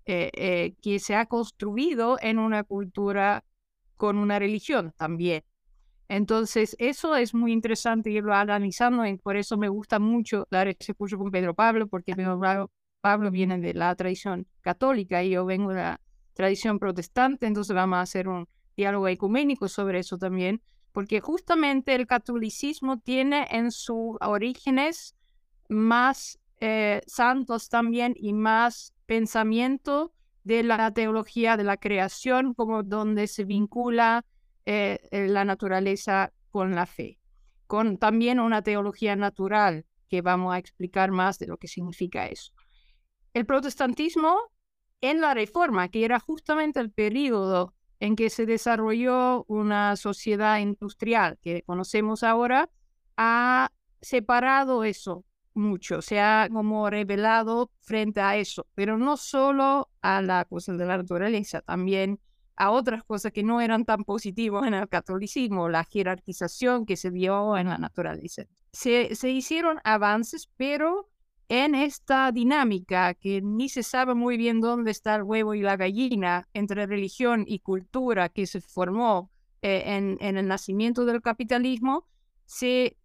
que 0.04 0.98
se 0.98 1.14
ha 1.14 1.26
construido 1.26 2.18
en 2.20 2.40
una 2.40 2.64
cultura 2.64 3.44
con 3.96 4.18
una 4.18 4.40
religión 4.40 4.92
también. 4.96 5.44
Entonces, 6.08 6.76
eso 6.78 7.16
es 7.16 7.32
muy 7.32 7.52
interesante 7.52 8.10
irlo 8.10 8.34
analizando 8.34 9.06
y 9.06 9.16
por 9.16 9.36
eso 9.36 9.56
me 9.56 9.68
gusta 9.68 9.98
mucho 9.98 10.46
dar 10.50 10.68
ese 10.68 10.92
curso 10.92 11.16
con 11.16 11.30
Pedro 11.30 11.54
Pablo, 11.54 11.86
porque 11.86 12.14
Pedro 12.14 12.68
Pablo 13.00 13.30
viene 13.30 13.58
de 13.58 13.72
la 13.72 13.94
tradición 13.94 14.46
católica 14.60 15.22
y 15.22 15.30
yo 15.30 15.46
vengo 15.46 15.70
de 15.70 15.76
la 15.76 16.00
tradición 16.34 16.78
protestante, 16.78 17.46
entonces 17.46 17.74
vamos 17.74 17.96
a 17.96 18.02
hacer 18.02 18.28
un 18.28 18.46
diálogo 18.76 19.08
ecuménico 19.08 19.68
sobre 19.68 20.00
eso 20.00 20.18
también, 20.18 20.60
porque 20.92 21.20
justamente 21.20 21.94
el 21.94 22.06
catolicismo 22.06 22.98
tiene 22.98 23.46
en 23.50 23.70
sus 23.70 24.16
orígenes 24.20 25.16
más 25.68 26.38
eh, 26.60 27.00
santos 27.06 27.68
también 27.68 28.14
y 28.16 28.32
más 28.34 28.94
pensamiento 29.06 30.12
de 30.44 30.62
la 30.62 30.92
teología 30.92 31.56
de 31.56 31.64
la 31.64 31.76
creación, 31.76 32.54
como 32.54 32.82
donde 32.82 33.26
se 33.26 33.44
vincula 33.44 34.24
eh, 34.66 34.98
eh, 35.10 35.28
la 35.28 35.44
naturaleza 35.44 36.32
con 36.50 36.74
la 36.74 36.86
fe, 36.86 37.18
con 37.66 37.96
también 37.96 38.38
una 38.38 38.62
teología 38.62 39.16
natural, 39.16 39.86
que 40.08 40.20
vamos 40.20 40.54
a 40.54 40.58
explicar 40.58 41.10
más 41.10 41.38
de 41.38 41.46
lo 41.46 41.56
que 41.56 41.68
significa 41.68 42.26
eso. 42.26 42.52
El 43.32 43.46
protestantismo 43.46 44.36
en 45.00 45.20
la 45.20 45.32
Reforma, 45.32 45.88
que 45.88 46.04
era 46.04 46.20
justamente 46.20 46.80
el 46.80 46.90
periodo 46.90 47.74
en 48.02 48.16
que 48.16 48.30
se 48.30 48.46
desarrolló 48.46 49.44
una 49.46 49.94
sociedad 49.94 50.58
industrial 50.58 51.38
que 51.40 51.62
conocemos 51.62 52.24
ahora, 52.24 52.68
ha 53.16 53.70
separado 54.00 54.82
eso 54.82 55.24
mucho, 55.54 56.02
se 56.02 56.18
ha 56.18 56.48
como 56.50 56.90
revelado 56.90 57.70
frente 57.78 58.20
a 58.20 58.36
eso, 58.36 58.66
pero 58.74 58.98
no 58.98 59.16
solo 59.16 59.88
a 60.00 60.20
la 60.20 60.44
cosa 60.46 60.72
de 60.72 60.84
la 60.84 60.96
naturaleza, 60.96 61.60
también 61.60 62.18
a 62.56 62.72
otras 62.72 63.04
cosas 63.04 63.30
que 63.30 63.44
no 63.44 63.60
eran 63.60 63.84
tan 63.84 64.02
positivas 64.02 64.66
en 64.66 64.74
el 64.74 64.88
catolicismo, 64.88 65.68
la 65.68 65.84
jerarquización 65.84 66.86
que 66.86 66.96
se 66.96 67.12
dio 67.12 67.56
en 67.56 67.68
la 67.68 67.78
naturaleza. 67.78 68.46
Se, 68.72 69.14
se 69.14 69.30
hicieron 69.30 69.78
avances, 69.84 70.50
pero 70.56 71.08
en 71.52 71.74
esta 71.74 72.32
dinámica 72.32 73.12
que 73.12 73.42
ni 73.42 73.68
se 73.68 73.82
sabe 73.82 74.14
muy 74.14 74.38
bien 74.38 74.62
dónde 74.62 74.90
está 74.90 75.16
el 75.16 75.22
huevo 75.22 75.52
y 75.52 75.60
la 75.60 75.76
gallina 75.76 76.48
entre 76.54 76.86
religión 76.86 77.44
y 77.46 77.58
cultura 77.58 78.30
que 78.30 78.46
se 78.46 78.62
formó 78.62 79.30
eh, 79.60 79.82
en, 79.84 80.16
el 80.38 80.48
nacimiento 80.48 81.04
del 81.04 81.20
capitalismo, 81.20 82.08
se, 82.46 82.96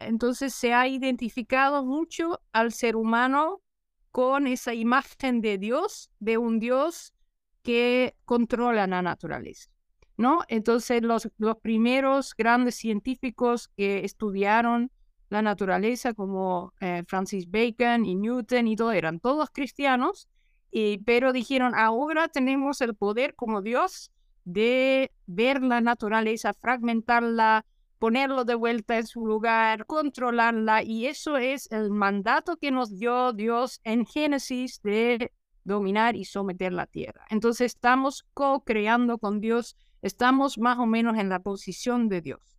entonces 0.00 0.52
se 0.52 0.74
ha 0.74 0.88
identificado 0.88 1.84
mucho 1.84 2.40
al 2.50 2.72
ser 2.72 2.96
humano 2.96 3.62
con 4.10 4.48
esa 4.48 4.74
imagen 4.74 5.40
de 5.40 5.58
Dios, 5.58 6.10
de 6.18 6.38
un 6.38 6.58
Dios 6.58 7.14
que 7.62 8.16
controlan 8.24 8.90
la 8.90 9.02
naturaleza. 9.02 9.70
¿no? 10.16 10.40
Entonces, 10.48 11.02
los, 11.02 11.28
los 11.38 11.56
primeros 11.58 12.34
grandes 12.36 12.74
científicos 12.74 13.68
que 13.76 14.04
estudiaron 14.04 14.90
la 15.32 15.42
naturaleza, 15.42 16.14
como 16.14 16.72
eh, 16.80 17.02
Francis 17.06 17.50
Bacon 17.50 18.04
y 18.04 18.14
Newton 18.14 18.68
y 18.68 18.76
todo, 18.76 18.92
eran 18.92 19.18
todos 19.18 19.50
cristianos, 19.50 20.28
y, 20.70 20.98
pero 20.98 21.32
dijeron, 21.32 21.74
ahora 21.74 22.28
tenemos 22.28 22.80
el 22.80 22.94
poder 22.94 23.34
como 23.34 23.62
Dios 23.62 24.10
de 24.44 25.12
ver 25.26 25.62
la 25.62 25.80
naturaleza, 25.80 26.52
fragmentarla, 26.54 27.64
ponerlo 27.98 28.44
de 28.44 28.54
vuelta 28.54 28.98
en 28.98 29.06
su 29.06 29.26
lugar, 29.26 29.86
controlarla, 29.86 30.82
y 30.82 31.06
eso 31.06 31.36
es 31.36 31.70
el 31.72 31.90
mandato 31.90 32.56
que 32.56 32.70
nos 32.70 32.98
dio 32.98 33.32
Dios 33.32 33.80
en 33.84 34.06
Génesis 34.06 34.80
de 34.82 35.32
dominar 35.64 36.16
y 36.16 36.24
someter 36.24 36.72
la 36.72 36.86
tierra. 36.86 37.24
Entonces 37.30 37.74
estamos 37.74 38.24
co-creando 38.34 39.18
con 39.18 39.40
Dios 39.40 39.76
Estamos 40.02 40.58
más 40.58 40.78
o 40.78 40.86
menos 40.86 41.16
en 41.16 41.28
la 41.28 41.38
posición 41.38 42.08
de 42.08 42.20
Dios. 42.20 42.58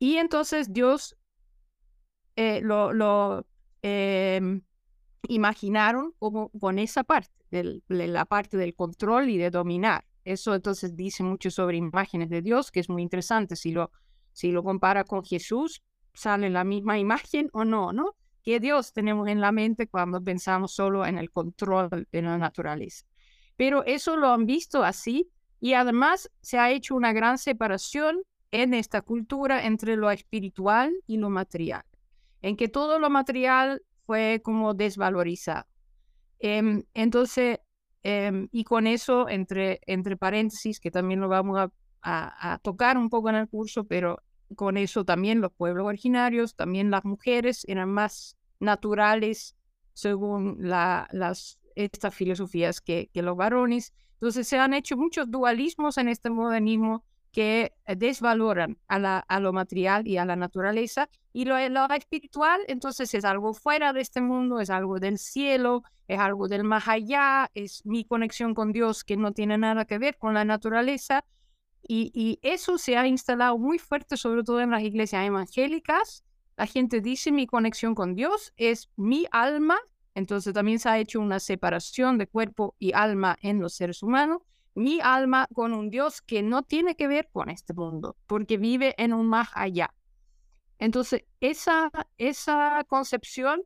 Y 0.00 0.16
entonces 0.16 0.72
Dios 0.72 1.16
eh, 2.36 2.60
lo, 2.62 3.46
em, 3.82 4.62
imaginaron 5.28 6.12
como 6.18 6.50
con 6.50 6.78
esa 6.78 7.04
parte, 7.04 7.32
de 7.50 7.82
la 7.88 8.24
parte 8.24 8.56
del 8.56 8.74
control 8.74 9.30
y 9.30 9.38
de 9.38 9.50
dominar. 9.50 10.04
Eso 10.24 10.54
entonces 10.54 10.96
dice 10.96 11.22
mucho 11.22 11.50
sobre 11.50 11.76
imágenes 11.76 12.30
de 12.30 12.42
Dios, 12.42 12.70
que 12.70 12.80
es 12.80 12.88
muy 12.88 13.02
interesante. 13.02 13.56
Si 13.56 13.72
lo, 13.72 13.90
si 14.32 14.52
lo 14.52 14.62
compara 14.62 15.04
con 15.04 15.22
Jesús, 15.24 15.82
sale 16.14 16.48
la 16.50 16.64
misma 16.64 16.98
imagen 16.98 17.50
o 17.52 17.64
no, 17.64 17.92
¿no? 17.92 18.16
¿Qué 18.42 18.60
Dios 18.60 18.92
tenemos 18.92 19.28
en 19.28 19.40
la 19.40 19.52
mente 19.52 19.86
cuando 19.86 20.22
pensamos 20.22 20.72
solo 20.72 21.06
en 21.06 21.18
el 21.18 21.30
control 21.30 22.06
de 22.10 22.22
la 22.22 22.38
naturaleza? 22.38 23.06
Pero 23.56 23.84
eso 23.84 24.16
lo 24.16 24.28
han 24.28 24.46
visto 24.46 24.82
así 24.82 25.30
y 25.60 25.74
además 25.74 26.30
se 26.42 26.58
ha 26.58 26.70
hecho 26.70 26.94
una 26.94 27.12
gran 27.12 27.38
separación 27.38 28.22
en 28.50 28.74
esta 28.74 29.00
cultura 29.00 29.64
entre 29.64 29.96
lo 29.96 30.10
espiritual 30.10 30.92
y 31.06 31.16
lo 31.16 31.30
material, 31.30 31.84
en 32.44 32.56
que 32.58 32.68
todo 32.68 32.98
lo 32.98 33.08
material 33.08 33.80
fue 34.04 34.42
como 34.44 34.74
desvalorizado. 34.74 35.64
Em, 36.38 36.82
entonces, 36.92 37.58
em, 38.02 38.48
y 38.52 38.64
con 38.64 38.86
eso, 38.86 39.30
entre, 39.30 39.80
entre 39.86 40.18
paréntesis, 40.18 40.78
que 40.78 40.90
también 40.90 41.20
lo 41.20 41.28
vamos 41.28 41.58
a, 41.58 41.70
a, 42.02 42.58
tocar 42.58 42.98
un 42.98 43.08
poco 43.08 43.30
en 43.30 43.36
el 43.36 43.48
curso, 43.48 43.84
pero 43.84 44.18
con 44.56 44.76
eso 44.76 45.06
también 45.06 45.40
los 45.40 45.52
pueblos 45.52 45.86
originarios, 45.86 46.54
también 46.54 46.90
las 46.90 47.06
mujeres 47.06 47.64
eran 47.66 47.88
más 47.88 48.36
naturales 48.60 49.56
según 49.94 50.58
la, 50.60 51.08
las, 51.12 51.58
estas 51.76 52.14
filosofías 52.14 52.82
que, 52.82 53.08
que 53.10 53.22
los 53.22 53.38
varones. 53.38 53.94
Entonces 54.14 54.46
se 54.46 54.58
han 54.58 54.74
hecho 54.74 54.98
muchos 54.98 55.30
dualismos 55.30 55.96
en 55.96 56.08
este 56.08 56.28
modernismo 56.28 57.06
que 57.34 57.74
eh, 57.84 57.96
desvaloran 57.96 58.78
a, 58.88 59.40
lo 59.40 59.52
material 59.52 60.06
y 60.06 60.16
a 60.16 60.24
la 60.24 60.36
naturaleza. 60.36 61.10
Y 61.32 61.44
lo, 61.44 61.56
lo, 61.68 61.86
espiritual, 61.90 62.60
entonces, 62.68 63.12
es 63.12 63.24
algo 63.24 63.52
fuera 63.52 63.92
de 63.92 64.00
este 64.00 64.20
mundo, 64.20 64.60
es 64.60 64.70
algo 64.70 64.98
del 65.00 65.18
cielo, 65.18 65.82
es 66.08 66.18
algo 66.18 66.48
del 66.48 66.64
más 66.64 66.88
allá, 66.88 67.50
es 67.54 67.84
mi 67.84 68.04
conexión 68.04 68.54
con 68.54 68.72
Dios 68.72 69.04
que 69.04 69.16
no 69.16 69.32
tiene 69.32 69.58
nada 69.58 69.84
que 69.84 69.98
ver 69.98 70.16
con 70.16 70.32
la 70.32 70.44
naturaleza. 70.44 71.24
Y 71.86 72.38
eso 72.40 72.78
se 72.78 72.96
ha 72.96 73.06
instalado 73.06 73.58
muy 73.58 73.78
fuerte, 73.78 74.16
sobre 74.16 74.42
todo 74.42 74.60
en 74.62 74.70
las 74.70 74.82
iglesias 74.82 75.26
evangélicas. 75.26 76.24
La 76.56 76.64
gente 76.64 77.02
dice 77.02 77.30
mi 77.30 77.46
conexión 77.46 77.94
con 77.94 78.14
Dios 78.14 78.54
es 78.56 78.88
mi 78.96 79.26
alma 79.30 79.76
entonces 80.14 80.54
también 80.54 80.78
se 80.78 80.88
ha 80.88 80.98
hecho 80.98 81.20
una 81.20 81.40
separación 81.40 82.18
de 82.18 82.26
cuerpo 82.26 82.74
y 82.78 82.92
alma 82.92 83.36
en 83.42 83.60
los 83.60 83.74
seres 83.74 84.02
humanos. 84.02 84.42
Mi 84.74 85.00
alma 85.00 85.46
con 85.52 85.72
un 85.72 85.90
Dios 85.90 86.20
que 86.20 86.42
no 86.42 86.62
tiene 86.62 86.96
que 86.96 87.08
ver 87.08 87.28
con 87.32 87.48
este 87.48 87.74
mundo, 87.74 88.16
porque 88.26 88.58
vive 88.58 88.94
en 88.98 89.12
un 89.12 89.26
más 89.26 89.48
allá. 89.54 89.94
Entonces, 90.78 91.24
esa, 91.40 91.90
esa 92.18 92.84
concepción 92.88 93.62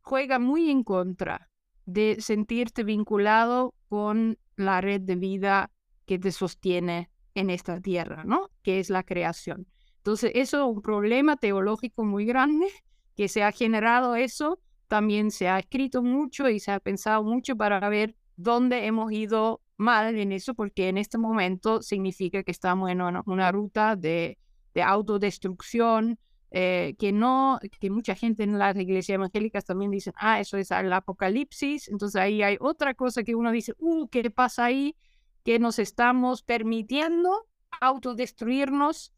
juega 0.00 0.38
muy 0.38 0.70
en 0.70 0.84
contra 0.84 1.48
de 1.84 2.20
sentirte 2.20 2.84
vinculado 2.84 3.74
con 3.88 4.38
la 4.56 4.80
red 4.80 5.00
de 5.00 5.16
vida 5.16 5.70
que 6.06 6.18
te 6.18 6.30
sostiene 6.30 7.10
en 7.34 7.50
esta 7.50 7.80
tierra, 7.80 8.24
¿no? 8.24 8.50
Que 8.62 8.78
es 8.78 8.90
la 8.90 9.02
creación. 9.02 9.66
Entonces, 9.96 10.32
eso 10.34 10.58
es 10.58 10.76
un 10.76 10.82
problema 10.82 11.36
teológico 11.36 12.04
muy 12.04 12.24
grande 12.24 12.66
que 13.16 13.28
se 13.28 13.42
ha 13.42 13.52
generado 13.52 14.14
eso 14.14 14.60
también 14.92 15.30
se 15.30 15.48
ha 15.48 15.58
escrito 15.58 16.02
mucho 16.02 16.50
y 16.50 16.60
se 16.60 16.70
ha 16.70 16.78
pensado 16.78 17.24
mucho 17.24 17.56
para 17.56 17.88
ver 17.88 18.14
dónde 18.36 18.84
hemos 18.84 19.10
ido 19.10 19.62
mal 19.82 20.16
en 20.16 20.32
eso, 20.32 20.54
porque 20.54 20.88
en 20.88 20.96
este 20.96 21.18
momento 21.18 21.82
significa 21.82 22.42
que 22.42 22.50
estamos 22.50 22.90
en 22.90 23.02
una, 23.02 23.52
ruta 23.52 23.96
de, 23.96 24.38
autodestrucción, 24.82 26.18
eh, 26.50 26.94
que 26.98 27.12
no, 27.12 27.58
que 27.80 27.90
mucha 27.90 28.14
gente 28.14 28.44
en 28.44 28.58
las 28.58 28.76
iglesias 28.76 29.16
evangélicas 29.16 29.64
también 29.64 29.90
dicen, 29.90 30.14
ah, 30.16 30.40
eso 30.40 30.56
es 30.56 30.70
el 30.70 30.92
apocalipsis, 30.92 31.88
entonces 31.88 32.20
ahí 32.20 32.42
hay 32.42 32.56
otra 32.60 32.94
cosa 32.94 33.22
que 33.22 33.34
uno 33.34 33.50
dice, 33.50 33.74
uh, 33.78 34.08
¿qué 34.08 34.30
pasa 34.30 34.66
ahí? 34.66 34.96
Que 35.44 35.58
nos 35.58 35.78
estamos 35.78 36.42
permitiendo 36.42 37.46
autodestruirnos 37.80 39.12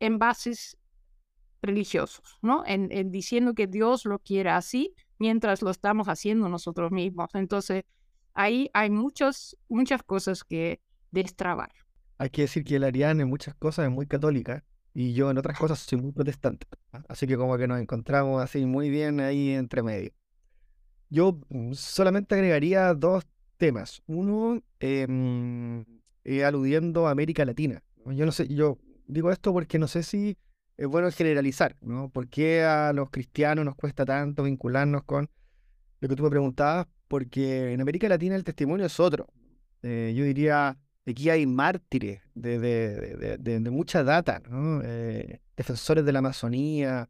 en 0.00 0.18
bases 0.18 0.78
religiosos, 1.62 2.38
¿no? 2.42 2.64
En, 2.66 2.90
en 2.92 3.10
diciendo 3.10 3.54
que 3.54 3.66
Dios 3.66 4.04
lo 4.04 4.20
quiere 4.20 4.50
así, 4.50 4.94
mientras 5.18 5.62
lo 5.62 5.70
estamos 5.70 6.08
haciendo 6.08 6.48
nosotros 6.48 6.92
mismos. 6.92 7.28
Entonces, 7.34 7.84
ahí 8.38 8.70
hay 8.72 8.88
muchos, 8.88 9.58
muchas 9.68 10.02
cosas 10.04 10.44
que 10.44 10.80
destrabar. 11.10 11.72
Hay 12.18 12.30
que 12.30 12.42
decir 12.42 12.64
que 12.64 12.78
la 12.78 12.86
Ariane 12.86 13.24
en 13.24 13.28
muchas 13.28 13.54
cosas 13.56 13.86
es 13.86 13.90
muy 13.90 14.06
católica 14.06 14.64
y 14.94 15.12
yo 15.12 15.30
en 15.30 15.38
otras 15.38 15.58
cosas 15.58 15.80
soy 15.80 16.00
muy 16.00 16.12
protestante. 16.12 16.66
Así 17.08 17.26
que 17.26 17.36
como 17.36 17.58
que 17.58 17.66
nos 17.66 17.80
encontramos 17.80 18.40
así 18.40 18.64
muy 18.64 18.90
bien 18.90 19.18
ahí 19.18 19.50
entre 19.50 19.82
medio. 19.82 20.12
Yo 21.10 21.40
mm, 21.48 21.72
solamente 21.72 22.36
agregaría 22.36 22.94
dos 22.94 23.26
temas. 23.56 24.02
Uno, 24.06 24.62
em, 24.78 25.84
eh, 26.24 26.44
aludiendo 26.44 27.08
a 27.08 27.10
América 27.10 27.44
Latina. 27.44 27.82
Yo 28.06 28.24
no 28.24 28.30
sé, 28.30 28.46
yo 28.46 28.78
digo 29.08 29.32
esto 29.32 29.52
porque 29.52 29.80
no 29.80 29.88
sé 29.88 30.04
si 30.04 30.38
es 30.76 30.86
bueno 30.86 31.10
generalizar, 31.10 31.76
¿no? 31.80 32.08
¿Por 32.08 32.28
qué 32.28 32.62
a 32.62 32.92
los 32.92 33.10
cristianos 33.10 33.64
nos 33.64 33.74
cuesta 33.74 34.04
tanto 34.04 34.44
vincularnos 34.44 35.02
con 35.02 35.28
lo 36.00 36.08
que 36.08 36.14
tú 36.14 36.22
me 36.22 36.30
preguntabas? 36.30 36.86
Porque 37.08 37.72
en 37.72 37.80
América 37.80 38.08
Latina 38.08 38.36
el 38.36 38.44
testimonio 38.44 38.86
es 38.86 39.00
otro. 39.00 39.26
Eh, 39.82 40.12
yo 40.14 40.24
diría, 40.24 40.78
aquí 41.06 41.30
hay 41.30 41.46
mártires 41.46 42.20
de, 42.34 42.58
de, 42.58 43.38
de, 43.38 43.60
de 43.60 43.70
mucha 43.70 44.04
data. 44.04 44.42
Eh, 44.84 45.40
defensores 45.56 46.04
de 46.04 46.12
la 46.12 46.18
Amazonía, 46.20 47.08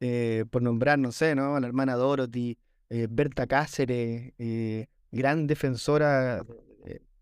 eh, 0.00 0.44
por 0.50 0.62
nombrar, 0.62 0.98
no 0.98 1.12
sé, 1.12 1.34
¿no? 1.34 1.58
La 1.60 1.66
hermana 1.66 1.94
Dorothy, 1.94 2.58
Berta 2.88 3.46
Cáceres, 3.46 4.32
gran 5.10 5.46
defensora 5.46 6.44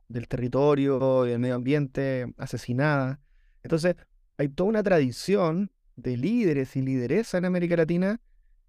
del 0.09 0.29
territorio, 0.29 1.25
del 1.25 1.39
medio 1.39 1.55
ambiente, 1.55 2.33
asesinada. 2.37 3.21
Entonces, 3.63 3.97
hay 4.37 4.49
toda 4.49 4.69
una 4.69 4.83
tradición 4.83 5.71
de 5.97 6.17
líderes 6.17 6.77
y 6.77 6.83
lideresas 6.83 7.35
en 7.35 7.45
América 7.47 7.77
Latina 7.77 8.21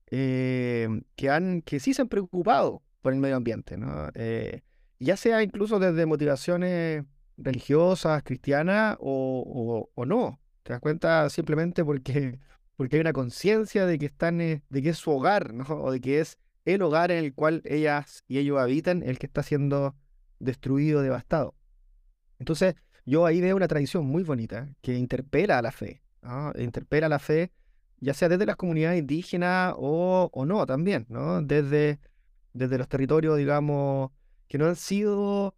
que, 0.06 1.02
han, 1.30 1.62
que 1.64 1.80
sí 1.80 1.94
se 1.94 2.04
han 2.04 2.08
preocupado 2.08 2.82
por 3.06 3.14
el 3.14 3.20
medio 3.20 3.36
ambiente, 3.36 3.78
¿no? 3.78 4.10
Eh, 4.16 4.64
ya 4.98 5.16
sea 5.16 5.44
incluso 5.44 5.78
desde 5.78 6.08
motivaciones 6.08 7.06
religiosas, 7.38 8.24
cristianas 8.24 8.98
o, 9.00 9.88
o, 9.94 10.06
no. 10.08 10.40
Te 10.64 10.74
das 10.74 10.82
cuenta 10.82 11.30
simplemente 11.30 11.86
porque, 11.86 12.40
porque 12.76 12.96
hay 12.96 13.02
una 13.02 13.14
conciencia 13.14 13.86
de 13.86 14.00
que 14.00 14.08
están, 14.08 14.42
eh, 14.42 14.64
de 14.70 14.82
que 14.82 14.90
es 14.90 14.98
su 14.98 15.12
hogar, 15.12 15.54
¿no? 15.54 15.66
O 15.66 15.92
de 15.92 16.02
que 16.02 16.20
es 16.20 16.40
el 16.66 16.82
hogar 16.82 17.12
en 17.12 17.24
el 17.24 17.36
cual 17.36 17.62
ellas 17.66 18.24
y 18.28 18.40
ellos 18.40 18.58
habitan 18.58 19.04
el 19.04 19.20
que 19.20 19.28
está 19.28 19.44
siendo 19.44 19.96
destruido, 20.40 21.04
devastado. 21.04 21.54
Entonces, 22.40 22.74
yo 23.06 23.28
ahí 23.28 23.40
veo 23.40 23.56
una 23.56 23.68
tradición 23.68 24.08
muy 24.08 24.24
bonita 24.24 24.68
que 24.82 24.96
interpela 24.96 25.60
a 25.60 25.62
la 25.62 25.72
fe, 25.72 26.02
interpela 26.58 27.08
la 27.08 27.20
fe, 27.20 27.52
ya 28.00 28.16
sea 28.16 28.30
desde 28.30 28.48
las 28.48 28.56
comunidades 28.56 28.98
indígenas 29.00 29.76
o, 29.78 30.32
no 30.48 30.66
también, 30.66 31.06
¿no? 31.08 31.44
Desde, 31.44 32.00
desde 32.56 32.78
los 32.78 32.88
territorios, 32.88 33.38
digamos, 33.38 34.12
que 34.48 34.58
no 34.58 34.66
han 34.66 34.78
sido 34.78 35.56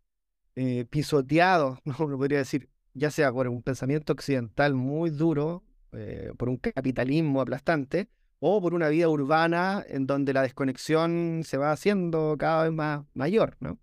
eh, 0.56 0.86
pisoteados, 0.90 1.80
¿no? 1.86 1.96
podría 1.96 2.40
decir, 2.40 2.70
ya 2.94 3.12
sea 3.12 3.32
por 3.32 3.48
un 3.48 3.62
pensamiento 3.62 4.14
occidental 4.14 4.74
muy 4.74 5.12
duro, 5.12 5.64
eh, 5.94 6.32
por 6.38 6.50
un 6.50 6.58
capitalismo 6.58 7.40
aplastante, 7.40 8.10
o 8.40 8.62
por 8.62 8.74
una 8.74 8.90
vida 8.90 9.10
urbana 9.10 9.84
en 9.88 10.06
donde 10.06 10.34
la 10.34 10.42
desconexión 10.42 11.42
se 11.44 11.58
va 11.58 11.72
haciendo 11.72 12.36
cada 12.38 12.64
vez 12.64 12.74
más 12.74 13.06
mayor, 13.14 13.58
¿no? 13.60 13.80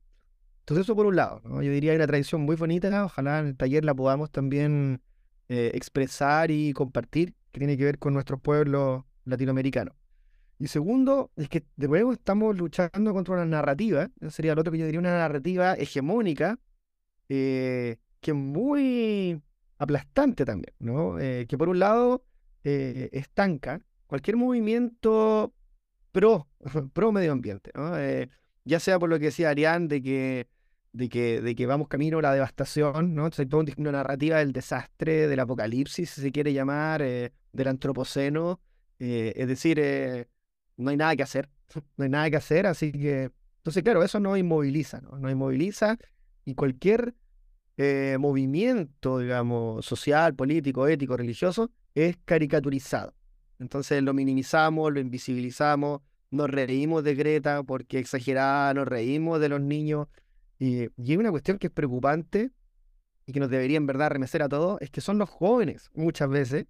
Entonces 0.61 0.85
eso 0.85 0.97
por 0.97 1.07
un 1.07 1.17
lado, 1.17 1.41
¿no? 1.45 1.63
Yo 1.63 1.73
diría 1.73 1.93
que 1.93 1.97
una 1.97 2.07
tradición 2.07 2.43
muy 2.43 2.57
bonita, 2.57 3.05
ojalá 3.05 3.41
en 3.41 3.47
el 3.49 3.57
taller 3.57 3.85
la 3.85 3.95
podamos 3.95 4.31
también 4.31 5.03
eh, 5.49 5.73
expresar 5.75 6.51
y 6.51 6.73
compartir, 6.73 7.35
que 7.53 7.59
tiene 7.59 7.77
que 7.77 7.85
ver 7.85 7.99
con 7.99 8.15
nuestros 8.15 8.41
pueblos 8.41 9.05
latinoamericanos. 9.25 9.95
Y 10.59 10.69
segundo, 10.69 11.31
es 11.37 11.49
que 11.49 11.65
de 11.77 11.89
nuevo 11.89 12.13
estamos 12.13 12.57
luchando 12.57 13.13
contra 13.13 13.35
una 13.35 13.45
narrativa, 13.45 14.11
sería 14.31 14.55
lo 14.55 14.61
otro 14.61 14.73
que 14.73 14.79
yo 14.79 14.87
diría 14.87 15.01
una 15.01 15.19
narrativa 15.19 15.75
hegemónica, 15.75 16.59
eh, 17.29 17.97
que 18.21 18.31
es 18.31 18.37
muy 18.37 19.41
aplastante 19.79 20.45
también, 20.45 20.75
¿no? 20.79 21.19
Eh, 21.19 21.47
que 21.49 21.59
por 21.59 21.69
un 21.69 21.79
lado 21.79 22.25
eh, 22.63 23.09
estanca 23.13 23.81
cualquier 24.07 24.37
movimiento 24.37 25.53
pro, 26.13 26.49
pro 26.93 27.13
medio 27.13 27.33
ambiente, 27.33 27.71
¿no? 27.75 27.93
ya 28.67 28.81
sea 28.81 28.99
por 28.99 29.11
lo 29.11 29.19
que 29.19 29.27
decía 29.27 29.51
Arián 29.51 29.89
de 29.89 30.01
que, 30.01 30.49
de 30.93 31.11
que, 31.11 31.43
de 31.43 31.55
que 31.55 31.67
vamos 31.67 31.89
camino 31.89 32.21
a 32.21 32.23
la 32.23 32.33
devastación, 32.33 33.15
¿no? 33.15 33.27
Entonces, 33.27 33.47
toda 33.47 33.65
una 33.77 33.93
narrativa 33.93 34.39
del 34.39 34.53
desastre, 34.53 35.29
del 35.29 35.41
apocalipsis, 35.41 36.09
si 36.09 36.23
se 36.23 36.33
quiere 36.33 36.55
llamar, 36.55 37.03
del 37.03 37.69
antropoceno, 37.69 38.61
es 38.99 39.47
decir, 39.47 39.79
no 40.77 40.91
hay 40.91 40.97
nada 40.97 41.17
que 41.17 41.23
hacer, 41.23 41.49
no 41.97 42.05
hay 42.05 42.11
nada 42.11 42.31
que 42.31 42.37
hacer, 42.37 42.67
así 42.67 42.93
que, 42.93 43.31
entonces, 43.59 43.83
claro, 43.83 44.03
eso 44.03 44.21
nos 44.21 44.39
inmoviliza, 44.39 45.01
¿no? 45.01 45.19
Nos 45.19 45.33
inmoviliza 45.33 45.97
y 46.45 46.55
cualquier 46.55 47.15
eh, 47.77 48.17
movimiento, 48.21 49.19
digamos, 49.19 49.85
social, 49.87 50.35
político, 50.35 50.87
ético, 50.87 51.17
religioso, 51.17 51.71
es 51.95 52.17
caricaturizado. 52.25 53.15
Entonces 53.59 54.03
lo 54.03 54.13
minimizamos, 54.13 54.93
lo 54.93 55.01
invisibilizamos, 55.01 56.03
nos 56.31 56.51
reímos 56.51 57.05
de 57.05 57.15
Greta 57.15 57.63
porque 57.63 57.99
exagerada, 57.99 58.75
nos 58.75 58.87
reímos 58.87 59.41
de 59.41 59.49
los 59.49 59.61
niños. 59.61 60.09
Y, 60.59 60.89
y 60.97 61.13
hay 61.13 61.17
una 61.17 61.31
cuestión 61.31 61.59
que 61.59 61.69
es 61.69 61.73
preocupante 61.73 62.51
y 63.27 63.33
que 63.33 63.41
nos 63.41 63.49
debería 63.51 63.79
en 63.79 63.87
verdad 63.87 64.11
remecer 64.11 64.43
a 64.43 64.49
todos, 64.49 64.81
es 64.83 64.91
que 64.91 65.01
son 65.01 65.19
los 65.19 65.31
jóvenes 65.31 65.91
muchas 65.95 66.29
veces 66.29 66.67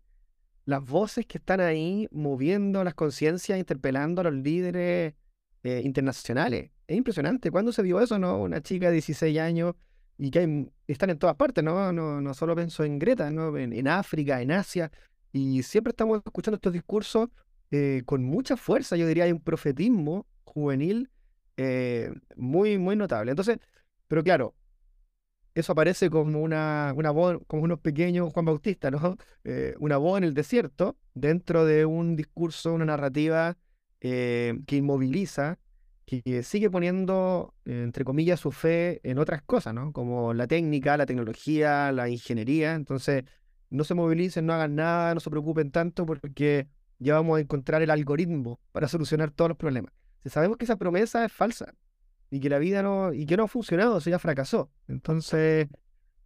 las 0.64 0.84
voces 0.84 1.26
que 1.26 1.38
están 1.38 1.60
ahí 1.60 2.08
moviendo 2.10 2.82
las 2.84 2.94
conciencias, 2.94 3.58
interpelando 3.58 4.20
a 4.20 4.24
los 4.24 4.34
líderes 4.34 5.14
eh, 5.62 5.82
internacionales. 5.84 6.70
Es 6.86 6.96
impresionante. 6.96 7.50
¿Cuándo 7.50 7.72
se 7.72 7.82
vio 7.82 8.00
eso, 8.00 8.18
no? 8.18 8.40
Una 8.40 8.62
chica 8.62 8.86
de 8.86 8.94
16 8.94 9.38
años 9.38 9.74
y 10.16 10.30
que 10.30 10.70
están 10.86 11.10
en 11.10 11.18
todas 11.18 11.36
partes, 11.36 11.64
¿no? 11.64 11.92
No, 11.92 12.20
no 12.20 12.34
solo 12.34 12.54
pienso 12.54 12.84
en 12.84 12.98
Greta, 12.98 13.30
¿no? 13.30 13.56
En, 13.56 13.88
África, 13.88 14.40
en 14.40 14.52
Asia. 14.52 14.90
Y 15.32 15.62
siempre 15.62 15.90
estamos 15.90 16.22
escuchando 16.24 16.56
estos 16.56 16.72
discursos 16.72 17.28
eh, 17.70 18.02
con 18.06 18.24
mucha 18.24 18.56
fuerza. 18.56 18.96
Yo 18.96 19.06
diría 19.06 19.24
hay 19.24 19.32
un 19.32 19.40
profetismo 19.40 20.26
juvenil 20.44 21.10
eh, 21.56 22.12
muy, 22.36 22.78
muy 22.78 22.96
notable. 22.96 23.30
Entonces, 23.32 23.58
pero 24.06 24.22
claro, 24.22 24.54
eso 25.54 25.72
aparece 25.72 26.10
como 26.10 26.40
una, 26.40 26.92
una 26.96 27.10
voz, 27.10 27.38
como 27.46 27.62
unos 27.62 27.78
pequeños 27.80 28.32
Juan 28.32 28.44
Bautista, 28.46 28.90
¿no? 28.90 29.16
Eh, 29.46 29.74
una 29.78 29.98
voz 29.98 30.16
en 30.16 30.24
el 30.24 30.32
desierto, 30.32 30.96
dentro 31.12 31.66
de 31.66 31.84
un 31.84 32.16
discurso, 32.16 32.72
una 32.72 32.86
narrativa 32.86 33.58
eh, 34.00 34.58
que 34.66 34.76
inmoviliza, 34.76 35.58
que, 36.06 36.42
sigue 36.42 36.70
poniendo, 36.70 37.54
entre 37.66 38.04
comillas, 38.04 38.40
su 38.40 38.52
fe 38.52 39.00
en 39.02 39.18
otras 39.18 39.42
cosas, 39.42 39.74
¿no? 39.74 39.92
Como 39.92 40.32
la 40.32 40.46
técnica, 40.46 40.96
la 40.96 41.04
tecnología, 41.04 41.92
la 41.92 42.08
ingeniería. 42.08 42.74
Entonces, 42.74 43.24
no 43.68 43.84
se 43.84 43.94
movilicen, 43.94 44.46
no 44.46 44.54
hagan 44.54 44.76
nada, 44.76 45.12
no 45.12 45.20
se 45.20 45.28
preocupen 45.28 45.70
tanto 45.70 46.06
porque 46.06 46.68
ya 46.98 47.14
vamos 47.14 47.36
a 47.36 47.40
encontrar 47.40 47.82
el 47.82 47.90
algoritmo 47.90 48.60
para 48.72 48.88
solucionar 48.88 49.30
todos 49.30 49.50
los 49.50 49.58
problemas. 49.58 49.92
Si 50.22 50.30
sabemos 50.30 50.56
que 50.56 50.64
esa 50.64 50.76
promesa 50.76 51.24
es 51.24 51.32
falsa, 51.32 51.74
y 52.34 52.40
que 52.40 52.48
la 52.48 52.58
vida 52.58 52.82
no, 52.82 53.12
y 53.12 53.26
que 53.26 53.36
no 53.36 53.44
ha 53.44 53.48
funcionado, 53.48 53.94
o 53.94 54.00
sea, 54.00 54.10
ya 54.10 54.18
fracasó. 54.18 54.68
Entonces, 54.88 55.68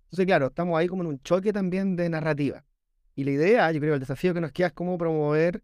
entonces, 0.04 0.24
claro, 0.24 0.46
estamos 0.46 0.78
ahí 0.78 0.88
como 0.88 1.02
en 1.02 1.08
un 1.08 1.20
choque 1.20 1.52
también 1.52 1.96
de 1.96 2.08
narrativa. 2.08 2.64
Y 3.14 3.24
la 3.24 3.32
idea, 3.32 3.70
yo 3.72 3.78
creo, 3.78 3.92
el 3.92 4.00
desafío 4.00 4.32
que 4.32 4.40
nos 4.40 4.50
queda 4.52 4.68
es 4.68 4.72
cómo 4.72 4.96
promover 4.96 5.62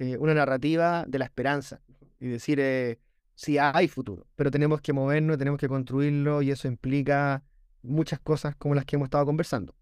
eh, 0.00 0.16
una 0.18 0.34
narrativa 0.34 1.04
de 1.06 1.20
la 1.20 1.26
esperanza 1.26 1.82
y 2.18 2.26
decir, 2.26 2.58
eh, 2.58 2.98
sí, 3.36 3.58
hay 3.58 3.86
futuro, 3.86 4.26
pero 4.34 4.50
tenemos 4.50 4.80
que 4.80 4.92
movernos, 4.92 5.38
tenemos 5.38 5.60
que 5.60 5.68
construirlo 5.68 6.42
y 6.42 6.50
eso 6.50 6.66
implica 6.66 7.44
muchas 7.82 8.18
cosas 8.18 8.56
como 8.56 8.74
las 8.74 8.86
que 8.86 8.96
hemos 8.96 9.06
estado 9.06 9.24
conversando. 9.24 9.72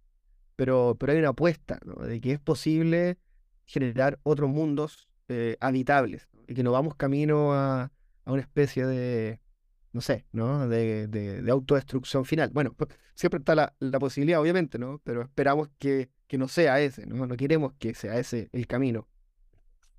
Pero, 0.55 0.99
pero 1.01 1.13
hay 1.13 1.19
una 1.19 1.31
apuesta 1.31 1.81
de 2.07 2.21
que 2.21 2.33
es 2.33 2.41
posible 2.41 3.17
generar 3.65 4.19
otros 4.23 4.51
mundos 4.51 5.09
eh, 5.29 5.57
habitables 5.61 6.29
y 6.47 6.53
que 6.53 6.63
no 6.63 6.73
vamos 6.73 6.95
camino 6.95 7.55
a 7.55 7.91
una 8.27 8.43
especie 8.43 8.85
de, 8.85 9.41
no 9.95 10.01
sé, 10.01 10.27
¿no? 10.33 10.69
De, 10.69 11.07
de, 11.07 11.51
autodestrucción 11.51 12.25
final. 12.25 12.51
Bueno, 12.53 12.75
siempre 13.15 13.39
está 13.39 13.55
la, 13.55 13.99
posibilidad, 14.01 14.41
obviamente, 14.41 14.77
¿no? 14.77 15.01
Pero 15.05 15.23
esperamos 15.23 15.71
que, 15.79 16.11
que, 16.27 16.37
no 16.37 16.49
sea 16.49 16.81
ese, 16.81 17.07
¿no? 17.07 17.27
No 17.29 17.37
queremos 17.37 17.75
que 17.79 17.95
sea 17.95 18.19
ese 18.19 18.51
el 18.53 18.67
camino. 18.67 19.09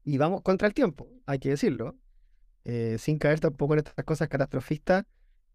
Y 0.04 0.18
vamos 0.18 0.42
contra 0.42 0.68
el 0.68 0.74
tiempo, 0.74 1.08
hay 1.26 1.40
que 1.40 1.50
decirlo. 1.50 1.96
Eh, 2.66 2.98
sin 3.00 3.18
caer 3.18 3.40
tampoco 3.40 3.74
en 3.74 3.80
estas 3.80 4.04
cosas 4.04 4.28
catastrofistas, 4.28 5.06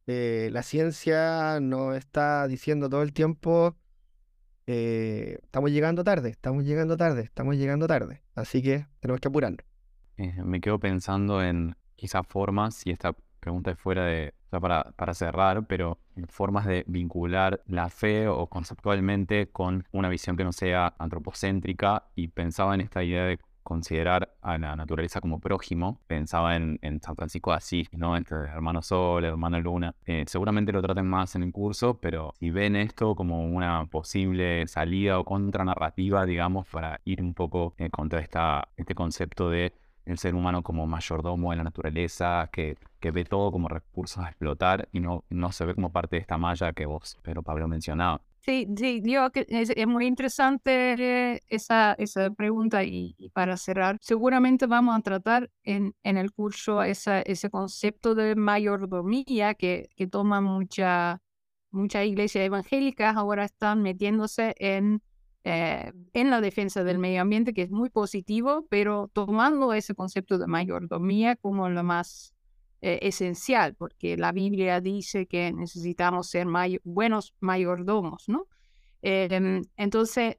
eh, 0.06 0.48
la 0.52 0.62
ciencia 0.62 1.60
nos 1.60 1.98
está 1.98 2.48
diciendo 2.48 2.88
todo 2.88 3.02
el 3.02 3.12
tiempo, 3.12 3.76
eh, 4.66 5.38
estamos 5.42 5.70
llegando 5.70 6.02
tarde, 6.02 6.30
estamos 6.30 6.64
llegando 6.64 6.96
tarde, 6.96 7.22
estamos 7.22 7.56
llegando 7.56 7.86
tarde. 7.86 8.22
Así 8.34 8.62
que 8.62 8.86
tenemos 9.00 9.20
que 9.20 9.28
apurarnos. 9.28 9.66
me 10.16 10.62
quedo 10.62 10.78
pensando 10.78 11.42
en 11.42 11.76
quizás 11.94 12.26
formas, 12.26 12.86
y 12.86 12.90
esta 12.90 13.14
pregunta 13.40 13.70
es 13.72 13.78
fuera 13.78 14.04
de, 14.04 14.34
o 14.50 14.60
para, 14.60 14.92
para 14.96 15.14
cerrar, 15.14 15.66
pero 15.66 15.98
formas 16.28 16.66
de 16.66 16.84
vincular 16.86 17.62
la 17.66 17.88
fe 17.88 18.28
o 18.28 18.46
conceptualmente 18.46 19.48
con 19.50 19.84
una 19.92 20.08
visión 20.08 20.36
que 20.36 20.44
no 20.44 20.52
sea 20.52 20.94
antropocéntrica 20.98 22.04
y 22.14 22.28
pensaba 22.28 22.74
en 22.74 22.82
esta 22.82 23.02
idea 23.02 23.24
de 23.24 23.38
considerar 23.62 24.34
a 24.42 24.58
la 24.58 24.74
naturaleza 24.74 25.20
como 25.20 25.38
prójimo. 25.38 26.00
Pensaba 26.06 26.56
en, 26.56 26.78
en 26.82 27.00
San 27.00 27.14
Francisco 27.14 27.50
de 27.50 27.58
Asís, 27.58 27.88
¿no? 27.92 28.16
Entre 28.16 28.36
hermano 28.36 28.82
Sol, 28.82 29.24
hermano 29.24 29.60
Luna. 29.60 29.94
Eh, 30.06 30.24
seguramente 30.26 30.72
lo 30.72 30.82
traten 30.82 31.06
más 31.06 31.36
en 31.36 31.44
el 31.44 31.52
curso, 31.52 32.00
pero 32.00 32.32
si 32.38 32.50
ven 32.50 32.76
esto 32.76 33.14
como 33.14 33.44
una 33.44 33.86
posible 33.86 34.66
salida 34.66 35.18
o 35.18 35.24
contranarrativa, 35.24 36.26
digamos, 36.26 36.66
para 36.68 37.00
ir 37.04 37.22
un 37.22 37.34
poco 37.34 37.74
eh, 37.78 37.90
contra 37.90 38.20
esta, 38.20 38.68
este 38.76 38.94
concepto 38.94 39.50
de 39.50 39.72
el 40.10 40.18
ser 40.18 40.34
humano 40.34 40.62
como 40.62 40.86
mayordomo 40.86 41.50
de 41.50 41.56
la 41.56 41.64
naturaleza, 41.64 42.48
que, 42.52 42.76
que 42.98 43.10
ve 43.10 43.24
todo 43.24 43.50
como 43.52 43.68
recursos 43.68 44.24
a 44.24 44.28
explotar 44.28 44.88
y 44.92 45.00
no, 45.00 45.24
no 45.30 45.52
se 45.52 45.64
ve 45.64 45.74
como 45.74 45.90
parte 45.90 46.16
de 46.16 46.20
esta 46.20 46.38
malla 46.38 46.72
que 46.72 46.86
vos, 46.86 47.18
pero 47.22 47.42
Pablo 47.42 47.68
mencionaba. 47.68 48.20
Sí, 48.42 48.66
sí, 48.74 49.02
yo 49.04 49.30
que 49.30 49.46
es, 49.48 49.86
muy 49.86 50.06
interesante 50.06 51.42
esa, 51.54 51.92
esa 51.98 52.30
pregunta 52.30 52.82
y, 52.84 53.14
para 53.34 53.58
cerrar, 53.58 53.98
seguramente 54.00 54.66
vamos 54.66 54.96
a 54.96 55.02
tratar 55.02 55.50
en, 55.62 55.94
en 56.02 56.16
el 56.16 56.32
curso 56.32 56.82
esa, 56.82 57.20
ese 57.20 57.50
concepto 57.50 58.14
de 58.14 58.34
mayordomía 58.36 59.54
que, 59.54 59.90
que 59.94 60.06
toma 60.06 60.40
mucha, 60.40 61.20
mucha 61.70 62.02
iglesia 62.04 62.42
evangélica, 62.42 63.10
ahora 63.10 63.44
están 63.44 63.82
metiéndose 63.82 64.54
en 64.58 65.02
eh, 65.44 65.92
en 66.12 66.30
la 66.30 66.40
defensa 66.40 66.84
del 66.84 66.98
medio 66.98 67.22
ambiente, 67.22 67.54
que 67.54 67.62
es 67.62 67.70
muy 67.70 67.88
positivo, 67.88 68.66
pero 68.68 69.08
tomando 69.12 69.72
ese 69.72 69.94
concepto 69.94 70.38
de 70.38 70.46
mayordomía 70.46 71.36
como 71.36 71.68
lo 71.70 71.82
más 71.82 72.34
eh, 72.82 72.98
esencial, 73.02 73.74
porque 73.74 74.16
la 74.16 74.32
Biblia 74.32 74.80
dice 74.80 75.26
que 75.26 75.52
necesitamos 75.52 76.28
ser 76.28 76.46
buenos 76.84 77.34
mayordomos, 77.40 78.28
¿no? 78.28 78.48
Em, 79.02 79.62
entonces, 79.76 80.36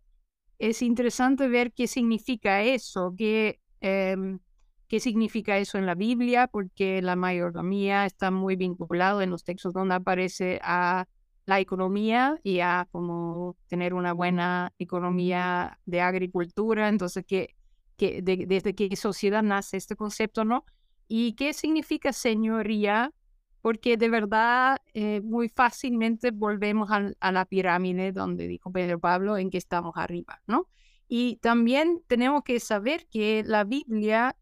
es 0.60 0.82
interesante 0.84 1.48
ver 1.48 1.74
qué 1.74 1.88
significa 1.88 2.64
eso, 2.64 3.16
qué, 3.18 3.60
em, 3.80 4.40
qué 4.88 5.00
significa 5.00 5.58
eso 5.58 5.78
en 5.80 5.88
la 5.88 5.96
Biblia, 5.96 6.48
porque 6.48 7.02
la 7.02 7.16
mayordomía 7.16 8.06
está 8.06 8.30
muy 8.30 8.56
vinculado 8.56 9.22
en 9.22 9.32
los 9.32 9.44
textos 9.44 9.74
donde 9.74 9.96
aparece 9.96 10.60
a 10.64 11.08
la 11.46 11.60
economía 11.60 12.40
y 12.44 12.60
a 12.60 12.88
como 12.92 13.58
tener 13.68 13.94
una 13.94 14.14
buena 14.14 14.74
economía 14.78 15.80
de 15.86 16.02
agricultura. 16.02 16.90
Entonces, 16.90 17.26
que, 17.26 17.56
que 17.98 18.22
desde 18.22 18.76
qué 18.76 18.96
sociedad 18.96 19.44
nace 19.44 19.78
este 19.78 19.96
concepto, 19.96 20.46
¿no? 20.46 20.66
¿Y 21.08 21.34
qué 21.34 21.54
significa 21.54 22.14
señoría? 22.14 23.14
Porque 23.62 23.98
de 23.98 24.10
verdad 24.10 24.78
eh, 24.94 25.22
muy 25.22 25.50
fácilmente 25.50 26.32
volvemos 26.32 26.90
a, 26.90 27.32
la 27.32 27.46
pirámide 27.46 28.12
donde 28.12 28.48
dijo 28.48 28.72
Pedro 28.72 29.00
Pablo 29.00 29.38
en 29.38 29.50
que 29.50 29.58
estamos 29.58 29.94
arriba, 29.98 30.42
¿no? 30.48 30.68
Y 31.08 31.36
también 31.42 32.02
tenemos 32.08 32.44
que 32.44 32.60
saber 32.62 33.08
que 33.08 33.44
la 33.46 33.66
Biblia 33.66 34.38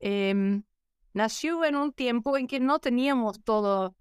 em, 0.00 0.64
nació 1.12 1.64
en 1.66 1.76
un 1.76 1.92
tiempo 1.92 2.38
en 2.38 2.46
que 2.46 2.58
no 2.58 2.78
teníamos 2.78 3.44
todo 3.44 3.94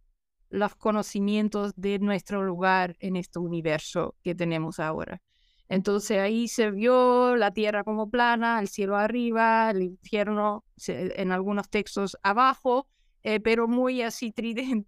los 0.53 0.75
conocimientos 0.75 1.73
de 1.75 1.97
nuestro 1.97 2.43
lugar 2.43 2.95
en 2.99 3.15
este 3.15 3.39
universo 3.39 4.15
que 4.23 4.35
tenemos 4.35 4.79
ahora. 4.79 5.19
Entonces 5.67 6.19
ahí 6.19 6.47
se 6.47 6.69
vio 6.69 7.35
la 7.35 7.51
tierra 7.51 7.83
como 7.83 8.11
plana, 8.11 8.59
el 8.59 8.67
cielo 8.67 8.95
arriba, 8.95 9.71
el 9.71 9.81
infierno 9.81 10.63
en 10.85 11.31
algunos 11.31 11.69
textos 11.69 12.15
abajo, 12.21 12.87
eh, 13.23 13.39
pero 13.39 13.67
muy 13.67 14.03
así, 14.03 14.31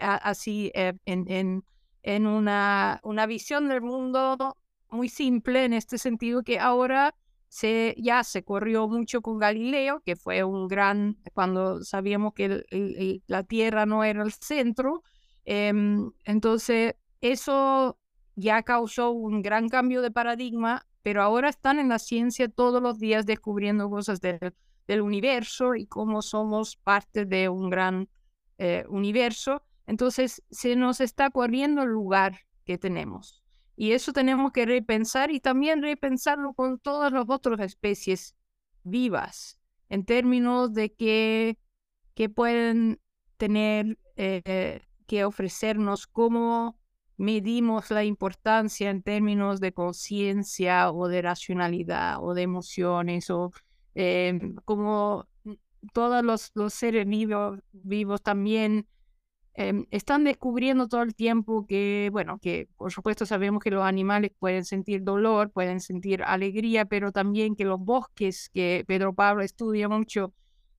así 0.00 0.70
eh, 0.74 0.92
en, 1.06 1.24
en, 1.30 1.64
en 2.02 2.26
una, 2.26 3.00
una 3.02 3.24
visión 3.24 3.68
del 3.68 3.80
mundo 3.80 4.58
muy 4.90 5.08
simple 5.08 5.64
en 5.64 5.72
este 5.72 5.96
sentido 5.96 6.42
que 6.42 6.58
ahora 6.58 7.14
se, 7.52 7.94
ya 7.98 8.24
se 8.24 8.44
corrió 8.44 8.88
mucho 8.88 9.20
con 9.20 9.38
Galileo, 9.38 10.00
que 10.00 10.16
fue 10.16 10.42
un 10.42 10.68
gran, 10.68 11.18
cuando 11.34 11.84
sabíamos 11.84 12.32
que 12.32 12.64
la 13.26 13.42
Tierra 13.42 13.84
no 13.84 14.04
era 14.04 14.22
el 14.22 14.32
centro. 14.32 15.02
Em, 15.44 16.10
entonces, 16.24 16.94
eso 17.20 17.98
ya 18.36 18.62
causó 18.62 19.10
un 19.10 19.42
gran 19.42 19.68
cambio 19.68 20.00
de 20.00 20.10
paradigma, 20.10 20.86
pero 21.02 21.20
ahora 21.20 21.50
están 21.50 21.78
en 21.78 21.90
la 21.90 21.98
ciencia 21.98 22.48
todos 22.48 22.82
los 22.82 22.98
días 22.98 23.26
descubriendo 23.26 23.90
cosas 23.90 24.22
del, 24.22 24.54
universo 25.02 25.74
y 25.74 25.86
cómo 25.86 26.22
somos 26.22 26.76
parte 26.76 27.26
de 27.26 27.50
un 27.50 27.68
gran 27.68 28.08
eh, 28.56 28.86
universo. 28.88 29.62
Entonces 29.86 30.42
se 30.50 30.74
nos 30.74 31.02
está 31.02 31.28
corriendo 31.28 31.82
el 31.82 31.90
lugar 31.90 32.38
que 32.64 32.78
tenemos. 32.78 33.41
Y 33.76 33.92
eso 33.92 34.12
tenemos 34.12 34.52
que 34.52 34.66
repensar 34.66 35.30
y 35.30 35.40
también 35.40 35.82
repensarlo 35.82 36.52
con 36.54 36.78
todas 36.78 37.12
las 37.12 37.24
otras 37.28 37.60
especies 37.60 38.36
vivas, 38.84 39.58
en 39.88 40.04
términos 40.04 40.72
de 40.72 40.92
que, 40.92 41.58
pueden 42.34 43.00
tener 43.36 43.98
eh, 44.16 44.80
que 45.06 45.24
ofrecernos, 45.24 46.06
cómo 46.06 46.78
medimos 47.16 47.90
la 47.90 48.04
importancia 48.04 48.90
en 48.90 49.02
términos 49.02 49.60
de 49.60 49.72
conciencia 49.72 50.90
o 50.90 51.08
de 51.08 51.22
racionalidad 51.22 52.22
o 52.22 52.34
de 52.34 52.42
emociones 52.42 53.30
o 53.30 53.52
eh, 53.94 54.38
como 54.64 55.28
todos 55.92 56.24
los, 56.24 56.50
los 56.54 56.72
seres 56.74 57.06
vivos, 57.06 57.60
vivos 57.72 58.22
también 58.22 58.86
Em, 59.54 59.84
están 59.90 60.24
descubriendo 60.24 60.88
todo 60.88 61.02
el 61.02 61.14
tiempo 61.14 61.66
que, 61.66 62.08
bueno, 62.10 62.38
que 62.38 62.68
por 62.78 62.90
supuesto 62.90 63.26
sabemos 63.26 63.62
que 63.62 63.70
los 63.70 63.84
animales 63.84 64.32
pueden 64.38 64.64
sentir 64.64 65.02
dolor, 65.04 65.50
pueden 65.50 65.80
sentir 65.80 66.22
alegría, 66.22 66.86
pero 66.86 67.12
también 67.12 67.54
que 67.54 67.66
los 67.66 67.78
bosques, 67.78 68.48
que 68.54 68.84
Pedro 68.86 69.14
Pablo 69.14 69.42
estudia 69.42 69.90
mucho, 69.90 70.32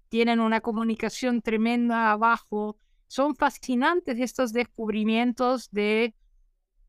tienen 0.10 0.40
una 0.40 0.62
comunicación 0.62 1.42
tremenda 1.42 2.12
abajo. 2.12 2.78
Son 3.08 3.36
fascinantes 3.36 4.20
estos 4.20 4.54
descubrimientos 4.54 5.70
de, 5.70 6.16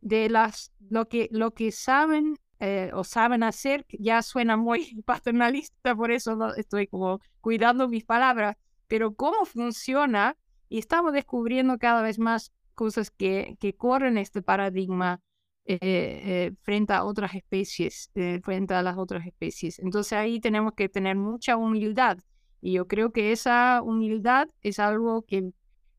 de 0.01 0.31
las, 0.31 0.73
lo, 0.89 1.07
que, 1.09 1.29
lo 1.33 1.53
que 1.53 1.71
saben 1.71 2.37
eh, 2.61 2.91
o 2.95 3.05
saben 3.05 3.43
hacer, 3.43 3.85
ya 3.91 4.23
suena 4.23 4.57
muy 4.57 5.03
paternalista, 5.05 5.95
por 5.95 6.11
eso 6.11 6.55
estoy 6.57 6.87
como 6.87 7.21
cuidando 7.43 7.89
mis 7.89 8.05
palabras, 8.05 8.57
pero 8.89 9.15
cómo 9.15 9.45
funciona 9.45 10.35
y 10.75 10.79
estamos 10.79 11.13
descubriendo 11.13 11.79
cada 11.79 12.03
vez 12.03 12.19
más 12.19 12.53
cosas 12.75 13.13
que, 13.13 13.57
que 13.61 13.77
corren 13.77 14.19
este 14.19 14.43
paradigma 14.43 15.21
eh, 15.67 15.79
eh, 15.81 16.53
frente 16.63 16.93
a 16.93 17.05
otras 17.05 17.33
especies, 17.37 18.11
eh, 18.17 18.41
frente 18.43 18.75
a 18.75 18.83
las 18.83 18.99
otras 18.99 19.25
especies. 19.25 19.79
Entonces 19.79 20.15
ahí 20.15 20.41
tenemos 20.41 20.73
que 20.73 20.89
tener 20.89 21.15
mucha 21.15 21.57
humildad. 21.57 22.19
Y 22.61 22.73
yo 22.73 22.89
creo 22.89 23.13
que 23.13 23.31
esa 23.31 23.83
humildad 23.85 24.49
es 24.63 24.81
algo 24.81 25.23
que, 25.23 25.53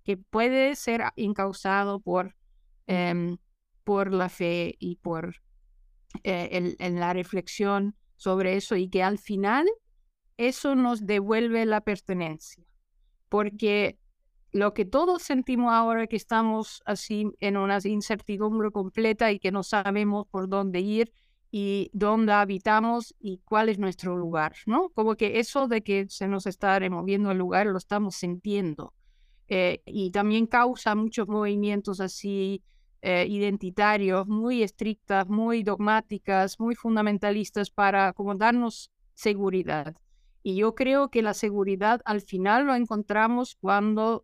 que 0.04 0.18
puede 0.18 0.76
ser 0.76 1.04
encausado 1.16 2.02
por, 2.02 2.36
em, 2.88 3.38
por 3.86 4.12
la 4.12 4.28
fe 4.28 4.76
y 4.78 4.98
por 4.98 5.36
el, 6.24 6.76
en 6.80 7.00
la 7.00 7.14
reflexión 7.14 7.96
sobre 8.18 8.58
eso 8.58 8.76
y 8.76 8.90
que 8.90 9.04
al 9.04 9.20
final 9.20 9.70
eso 10.36 10.76
nos 10.76 11.06
devuelve 11.06 11.66
la 11.66 11.80
pertenencia. 11.80 12.66
Porque 13.30 13.98
lo 14.56 14.74
que 14.74 14.86
todos 14.86 15.22
sentimos 15.22 15.74
ahora 15.74 16.08
que 16.08 16.16
estamos 16.16 16.82
así 16.86 17.30
en 17.42 17.58
una 17.58 17.78
incertidumbre 17.84 18.72
completa 18.72 19.30
y 19.34 19.38
que 19.38 19.52
no 19.52 19.64
sabemos 19.64 20.28
por 20.28 20.48
dónde 20.48 20.80
ir 20.80 21.12
y 21.52 21.90
dónde 21.92 22.32
habitamos 22.32 23.14
y 23.20 23.42
cuál 23.44 23.68
es 23.68 23.80
nuestro 23.80 24.16
lugar, 24.16 24.56
¿no? 24.66 24.92
Como 24.92 25.18
que 25.18 25.40
eso 25.40 25.68
de 25.68 25.84
que 25.84 26.06
se 26.08 26.30
nos 26.30 26.48
está 26.48 26.80
removiendo 26.80 27.32
el 27.32 27.38
lugar 27.38 27.68
lo 27.68 27.78
estamos 27.78 28.16
sintiendo. 28.16 28.94
Eh, 29.50 29.82
y 29.86 30.12
también 30.12 30.48
causa 30.48 30.96
muchos 30.96 31.28
movimientos 31.28 32.00
así 32.00 32.64
eh, 33.02 33.26
identitarios, 33.28 34.26
muy 34.26 34.64
estrictas, 34.64 35.28
muy 35.28 35.64
dogmáticas, 35.64 36.62
muy 36.62 36.76
fundamentalistas 36.76 37.72
para 37.72 38.14
como 38.14 38.36
darnos 38.36 38.90
seguridad. 39.16 39.98
Y 40.44 40.56
yo 40.56 40.76
creo 40.76 41.10
que 41.10 41.22
la 41.22 41.34
seguridad 41.34 42.00
al 42.06 42.22
final 42.22 42.68
lo 42.68 42.76
encontramos 42.76 43.58
cuando 43.60 44.24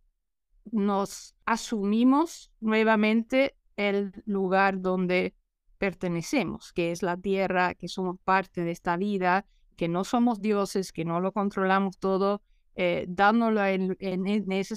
nos 0.72 1.36
asumimos 1.46 2.52
nuevamente 2.60 3.56
el 3.76 4.12
lugar 4.26 4.82
donde 4.82 5.34
pertenecemos, 5.78 6.74
que 6.74 6.92
es 6.92 7.02
la 7.02 7.18
tierra, 7.18 7.74
que 7.74 7.88
somos 7.88 8.18
parte 8.24 8.64
de 8.64 8.72
esta 8.72 8.98
vida, 8.98 9.46
que 9.76 9.88
no 9.88 10.04
somos 10.04 10.40
dioses, 10.40 10.92
que 10.92 11.06
no 11.06 11.20
lo 11.20 11.32
controlamos 11.32 11.98
todo, 11.98 12.44
eh, 12.76 13.06
dándolo 13.10 13.66
en, 13.66 13.98
ese 14.52 14.76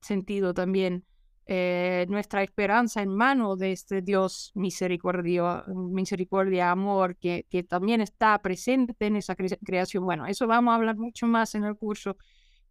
sentido 0.00 0.54
también 0.54 1.04
eh, 1.44 2.06
nuestra 2.08 2.42
esperanza 2.42 3.02
en 3.02 3.14
mano 3.14 3.56
de 3.56 3.72
este 3.72 4.00
Dios 4.02 4.50
misericordia, 4.54 5.62
misericordia 5.68 6.70
amor, 6.70 7.16
que, 7.16 7.46
que 7.50 7.62
también 7.62 8.00
está 8.00 8.40
presente 8.40 9.06
en 9.06 9.16
esa 9.16 9.36
creación. 9.36 10.04
Bueno, 10.04 10.26
eso 10.26 10.46
vamos 10.46 10.72
a 10.72 10.76
hablar 10.76 10.96
mucho 10.96 11.26
más 11.26 11.54
en 11.54 11.64
el 11.64 11.76
curso, 11.76 12.16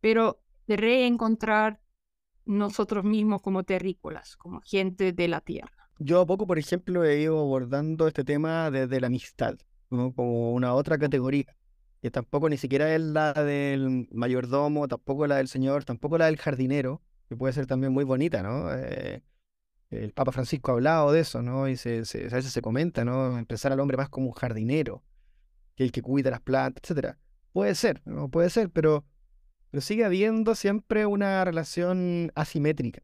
pero 0.02 0.42
de 0.68 0.78
reencontrar 0.78 1.80
nosotros 2.46 3.04
mismos 3.04 3.42
como 3.42 3.64
terrícolas, 3.64 4.38
como 4.38 4.62
gente 4.62 5.14
de 5.14 5.28
la 5.28 5.42
tierra. 5.42 5.90
Yo 5.98 6.22
a 6.22 6.26
poco, 6.26 6.46
por 6.46 6.60
ejemplo, 6.60 7.04
he 7.06 7.22
ido 7.22 7.40
abordando 7.40 8.08
este 8.08 8.24
tema 8.24 8.70
desde 8.70 9.00
la 9.00 9.08
amistad, 9.08 9.56
como 9.90 10.54
una 10.54 10.74
otra 10.74 10.98
categoría, 10.98 11.56
que 12.02 12.12
tampoco 12.12 12.50
ni 12.50 12.58
siquiera 12.58 12.94
es 12.94 13.02
la 13.02 13.34
del 13.34 14.08
mayordomo, 14.12 14.88
tampoco 14.88 15.26
la 15.26 15.38
del 15.38 15.48
señor, 15.48 15.86
tampoco 15.86 16.18
la 16.18 16.26
del 16.26 16.38
jardinero, 16.38 17.02
que 17.30 17.36
puede 17.36 17.54
ser 17.54 17.66
también 17.66 17.94
muy 17.94 18.04
bonita, 18.04 18.44
¿no? 18.44 18.74
Eh, 18.74 19.24
el 19.90 20.12
Papa 20.12 20.32
Francisco 20.32 20.72
ha 20.72 20.74
hablado 20.76 21.12
de 21.12 21.22
eso, 21.22 21.42
¿no? 21.42 21.68
Y 21.68 21.78
se, 21.78 21.98
a 21.98 22.36
veces 22.36 22.52
se 22.52 22.62
comenta, 22.62 23.06
¿no? 23.06 23.38
Empezar 23.38 23.72
al 23.72 23.80
hombre 23.80 23.98
más 23.98 24.10
como 24.10 24.28
un 24.28 24.34
jardinero, 24.34 25.04
que 25.76 25.84
el 25.84 25.92
que 25.92 26.02
cuida 26.02 26.30
las 26.30 26.42
plantas, 26.42 26.84
etcétera. 26.84 27.18
Puede 27.54 27.76
ser, 27.76 28.02
¿no? 28.06 28.30
Puede 28.30 28.50
ser, 28.50 28.70
pero 28.70 29.06
pero 29.76 29.82
sigue 29.82 30.06
habiendo 30.06 30.56
siempre 30.56 31.06
una 31.06 31.44
relación 31.44 32.32
asimétrica. 32.34 33.02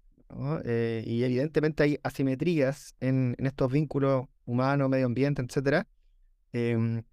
Eh, 0.64 1.04
y 1.06 1.22
evidentemente 1.22 1.84
hay 1.84 2.00
asimetrías 2.02 2.96
en, 3.02 3.36
estos 3.40 3.70
vínculos 3.70 4.28
humanos, 4.46 4.88
medio 4.88 5.08
ambiente, 5.08 5.42
etc. 5.42 5.86
Em, 6.54 7.04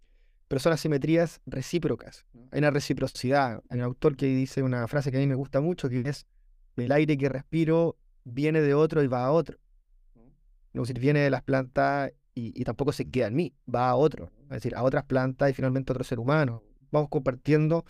pero 0.46 0.60
son 0.60 0.74
asimetrías 0.74 1.40
recíprocas. 1.44 2.24
Hay 2.52 2.60
una 2.60 2.70
reciprocidad. 2.70 3.60
Hay 3.68 3.78
un 3.78 3.84
autor 3.86 4.16
que 4.16 4.26
dice 4.26 4.62
una 4.62 4.86
frase 4.86 5.10
que 5.10 5.16
a 5.16 5.20
mí 5.20 5.26
me 5.26 5.34
gusta 5.34 5.60
mucho, 5.60 5.88
que 5.88 6.08
es, 6.08 6.24
el 6.76 6.92
aire 6.92 7.18
que 7.18 7.28
respiro 7.28 7.96
viene 8.22 8.60
de 8.60 8.74
otro 8.74 9.02
y 9.02 9.08
va 9.08 9.24
a 9.24 9.32
otro. 9.32 9.58
No 10.72 10.82
decir, 10.82 11.00
viene 11.00 11.18
de 11.18 11.30
las 11.30 11.42
plantas 11.42 12.12
y, 12.32 12.52
y, 12.54 12.62
tampoco 12.62 12.92
se 12.92 13.10
queda 13.10 13.26
en 13.26 13.34
mí, 13.34 13.52
va 13.68 13.88
a 13.88 13.96
otro. 13.96 14.30
Es 14.42 14.62
decir, 14.62 14.76
a 14.76 14.84
otras 14.84 15.02
plantas 15.02 15.50
y 15.50 15.52
finalmente 15.52 15.90
a 15.90 15.94
otro 15.94 16.04
ser 16.04 16.20
humano. 16.20 16.62
Vamos 16.92 17.08
compartiendo 17.08 17.84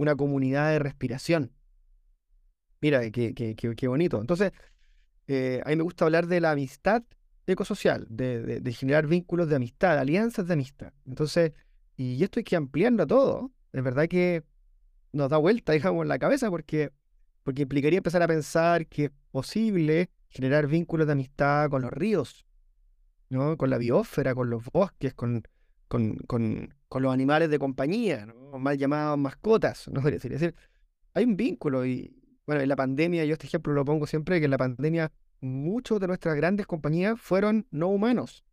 una 0.00 0.16
comunidad 0.16 0.70
de 0.70 0.78
respiración. 0.78 1.52
Mira, 2.80 3.10
qué, 3.10 3.34
qué, 3.34 3.54
qué, 3.54 3.88
bonito. 3.88 4.18
Entonces, 4.18 4.52
eh, 5.26 5.60
a 5.62 5.68
mí 5.68 5.76
me 5.76 5.82
gusta 5.82 6.06
hablar 6.06 6.26
de 6.26 6.40
la 6.40 6.52
amistad 6.52 7.02
ecosocial, 7.46 8.06
de, 8.08 8.60
de, 8.60 8.72
generar 8.72 9.06
vínculos 9.06 9.50
de 9.50 9.56
amistad, 9.56 9.98
alianzas 9.98 10.46
de 10.46 10.54
amistad. 10.54 10.94
Entonces, 11.06 11.52
y 11.98 12.22
esto 12.24 12.40
hay 12.40 12.44
que 12.44 12.56
ampliarlo 12.56 13.02
a 13.02 13.06
todo. 13.06 13.52
Es 13.74 13.84
verdad 13.84 14.08
que 14.08 14.42
nos 15.12 15.28
da 15.28 15.36
vuelta, 15.36 15.72
digamos, 15.74 16.02
en 16.02 16.08
la 16.08 16.18
cabeza 16.18 16.48
porque, 16.48 16.92
porque 17.42 17.62
implicaría 17.62 17.98
empezar 17.98 18.22
a 18.22 18.26
pensar 18.26 18.86
que 18.86 19.04
es 19.04 19.10
posible 19.30 20.08
generar 20.30 20.66
vínculos 20.66 21.08
de 21.08 21.12
amistad 21.12 21.68
con 21.68 21.82
los 21.82 21.92
ríos, 21.92 22.46
¿no? 23.28 23.58
con 23.58 23.68
la 23.68 23.76
biosfera, 23.76 24.34
con 24.34 24.48
los 24.48 24.64
bosques, 24.72 25.12
con, 25.12 25.42
con, 25.90 26.14
con, 26.28 26.72
con 26.88 27.02
los 27.02 27.12
animales 27.12 27.50
de 27.50 27.58
compañía, 27.58 28.24
¿no? 28.24 28.60
mal 28.60 28.78
llamados 28.78 29.18
mascotas, 29.18 29.88
¿no? 29.88 30.00
Decir, 30.02 30.32
es 30.32 30.40
decir, 30.40 30.54
hay 31.14 31.24
un 31.24 31.36
vínculo 31.36 31.84
y, 31.84 32.14
bueno, 32.46 32.62
en 32.62 32.68
la 32.68 32.76
pandemia, 32.76 33.24
yo 33.24 33.32
este 33.32 33.48
ejemplo 33.48 33.72
lo 33.72 33.84
pongo 33.84 34.06
siempre, 34.06 34.38
que 34.38 34.44
en 34.44 34.52
la 34.52 34.56
pandemia 34.56 35.10
muchos 35.40 35.98
de 35.98 36.06
nuestras 36.06 36.36
grandes 36.36 36.68
compañías 36.68 37.20
fueron 37.20 37.66
no 37.72 37.88
humanos. 37.88 38.44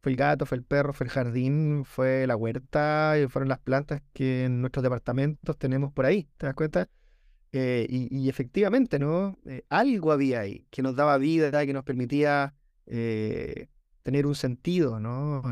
Fue 0.00 0.12
el 0.12 0.16
gato, 0.16 0.46
fue 0.46 0.58
el 0.58 0.62
perro, 0.62 0.92
fue 0.92 1.06
el 1.06 1.10
jardín, 1.10 1.84
fue 1.84 2.24
la 2.28 2.36
huerta, 2.36 3.18
y 3.18 3.26
fueron 3.26 3.48
las 3.48 3.58
plantas 3.58 4.00
que 4.12 4.44
en 4.44 4.60
nuestros 4.60 4.84
departamentos 4.84 5.58
tenemos 5.58 5.92
por 5.92 6.06
ahí, 6.06 6.28
¿te 6.36 6.46
das 6.46 6.54
cuenta? 6.54 6.88
Eh, 7.50 7.86
y, 7.88 8.28
efectivamente, 8.28 9.00
¿no? 9.00 9.38
Eh, 9.44 9.64
algo 9.68 10.12
había 10.12 10.40
ahí 10.40 10.68
que 10.70 10.82
nos 10.82 10.94
daba 10.94 11.18
vida, 11.18 11.66
que 11.66 11.72
nos 11.72 11.82
permitía 11.82 12.54
eh, 12.86 13.66
tener 14.02 14.26
un 14.26 14.36
sentido, 14.36 15.00
¿no? 15.00 15.42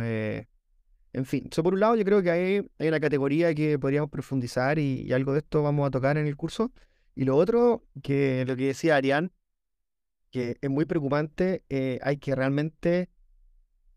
En 1.12 1.26
fin, 1.26 1.48
eso 1.50 1.62
por 1.62 1.74
un 1.74 1.80
lado 1.80 1.96
yo 1.96 2.04
creo 2.04 2.22
que 2.22 2.30
hay, 2.30 2.70
hay 2.78 2.88
una 2.88 3.00
categoría 3.00 3.54
que 3.54 3.78
podríamos 3.78 4.10
profundizar 4.10 4.78
y, 4.78 5.12
algo 5.12 5.32
de 5.32 5.40
esto 5.40 5.62
vamos 5.62 5.86
a 5.86 5.90
tocar 5.90 6.16
en 6.16 6.26
el 6.26 6.36
curso. 6.36 6.72
Y 7.14 7.24
lo 7.24 7.36
otro, 7.36 7.84
que 8.02 8.44
lo 8.46 8.56
que 8.56 8.68
decía 8.68 8.96
Arián, 8.96 9.32
que 10.30 10.56
es 10.60 10.70
muy 10.70 10.86
preocupante, 10.86 11.64
eh, 11.68 11.98
hay 12.02 12.16
que 12.16 12.34
realmente 12.34 13.10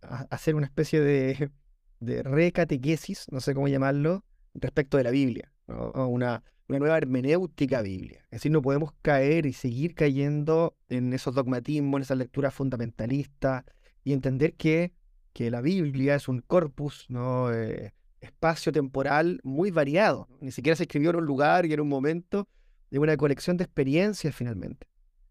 hacer 0.01 0.55
una 0.55 0.65
especie 0.65 0.99
de, 0.99 1.51
de 1.99 2.23
recatequesis, 2.23 3.27
no 3.31 3.39
sé 3.39 3.53
cómo 3.53 3.67
llamarlo, 3.67 4.23
respecto 4.53 4.97
de 4.97 5.03
la 5.03 5.11
Biblia, 5.11 5.51
una, 5.67 6.43
una 6.67 6.79
nueva 6.79 6.97
hermenéutica 6.97 7.81
biblia. 7.81 8.21
Es 8.25 8.41
decir, 8.41 8.51
no 8.51 8.61
podemos 8.61 8.91
caer 9.01 9.45
y 9.45 9.53
seguir 9.53 9.95
cayendo 9.95 10.75
en 10.89 11.13
esos 11.13 11.35
dogmatismos, 11.35 11.99
en 11.99 12.01
esas 12.01 12.17
lecturas 12.17 12.53
fundamentalistas, 12.53 13.63
y 14.03 14.13
entender 14.13 14.53
que, 14.53 14.93
que 15.35 15.51
la 15.51 15.59
Biblia 15.59 16.15
es 16.15 16.29
un 16.29 16.39
corpus 16.39 17.07
¿no? 17.09 17.53
Eh, 17.53 17.93
espacio-temporal 18.21 19.41
muy 19.43 19.69
variado. 19.69 20.29
Ni 20.39 20.51
siquiera 20.51 20.77
se 20.77 20.83
escribió 20.83 21.09
en 21.09 21.17
un 21.17 21.25
lugar 21.25 21.65
y 21.65 21.73
en 21.73 21.81
un 21.81 21.89
momento, 21.89 22.47
de 22.89 22.99
una 22.99 23.17
colección 23.17 23.57
de 23.57 23.65
experiencias 23.65 24.33
finalmente. 24.33 24.87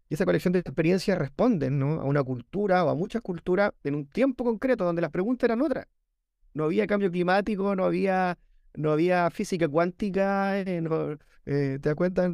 Y 0.07 0.13
esa 0.13 0.25
colección 0.25 0.53
de 0.53 0.59
experiencias 0.59 1.17
responden 1.17 1.79
¿no? 1.79 2.01
a 2.01 2.03
una 2.03 2.21
cultura 2.23 2.85
o 2.85 2.89
a 2.89 2.95
muchas 2.95 3.23
culturas 3.23 3.71
en 3.83 3.95
un 3.95 4.05
tiempo 4.05 4.43
concreto 4.43 4.85
donde 4.85 5.01
las 5.01 5.09
preguntas 5.09 5.45
eran 5.47 5.63
otras. 5.63 5.87
No 6.53 6.65
había 6.65 6.85
cambio 6.85 7.09
climático, 7.09 7.75
no 7.75 7.83
había, 7.85 8.37
no 8.75 8.91
había 8.91 9.31
física 9.31 9.67
cuántica, 9.67 10.59
eh, 10.59 10.83
eh, 11.47 11.79
¿te 11.81 11.89
das 11.89 11.95
cuenta? 11.95 12.29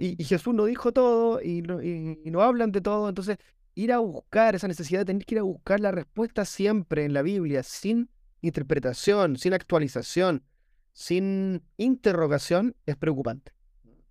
y, 0.00 0.24
Jesús 0.24 0.54
no 0.54 0.64
dijo 0.64 0.90
todo 0.90 1.40
y 1.40 1.62
no, 1.62 1.80
y 1.80 2.18
no 2.32 2.42
hablan 2.42 2.72
de 2.72 2.80
todo. 2.80 3.08
Entonces, 3.08 3.38
ir 3.74 3.92
a 3.92 3.98
buscar 3.98 4.54
esa 4.54 4.68
necesidad 4.68 5.00
de 5.00 5.04
tener 5.06 5.24
que 5.24 5.34
ir 5.36 5.38
a 5.38 5.42
buscar 5.42 5.80
la 5.80 5.90
respuesta 5.90 6.44
siempre 6.44 7.04
en 7.04 7.14
la 7.14 7.22
Biblia, 7.22 7.62
sin 7.62 8.10
interpretación, 8.40 9.36
sin 9.36 9.54
actualización, 9.54 10.42
sin 10.92 11.62
interrogación, 11.76 12.76
es 12.86 12.96
preocupante. 12.96 13.52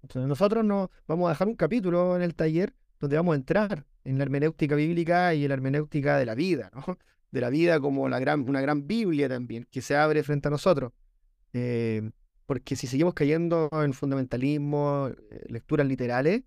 Entonces 0.02 0.28
nosotros 0.28 0.66
no 0.66 0.90
vamos 1.08 1.28
a 1.28 1.34
dejar 1.34 1.48
un 1.48 1.56
capítulo 1.56 2.16
en 2.16 2.24
el 2.24 2.34
taller 2.34 2.74
donde 3.00 3.18
vamos 3.18 3.34
a 3.34 3.36
entrar 3.36 3.86
en 4.04 4.18
la 4.18 4.24
hermenéutica 4.24 4.76
bíblica 4.76 5.34
y 5.34 5.44
en 5.44 5.50
la 5.50 5.56
hermenéutica 5.56 6.18
de 6.18 6.26
la 6.26 6.36
vida. 6.36 6.72
De 7.32 7.40
la 7.40 7.50
vida 7.50 7.80
como 7.80 8.02
una 8.02 8.20
gran 8.20 8.88
Biblia 8.88 9.30
también, 9.30 9.66
que 9.72 9.82
se 9.82 9.96
abre 9.96 10.22
frente 10.22 10.50
a 10.50 10.52
nosotros. 10.52 10.92
Eh, 11.54 12.12
porque 12.46 12.76
si 12.76 12.88
seguimos 12.88 13.14
cayendo 13.14 13.70
en 13.72 13.94
fundamentalismo, 13.94 15.08
eh, 15.08 15.46
lecturas 15.48 15.88
literales, 15.88 16.44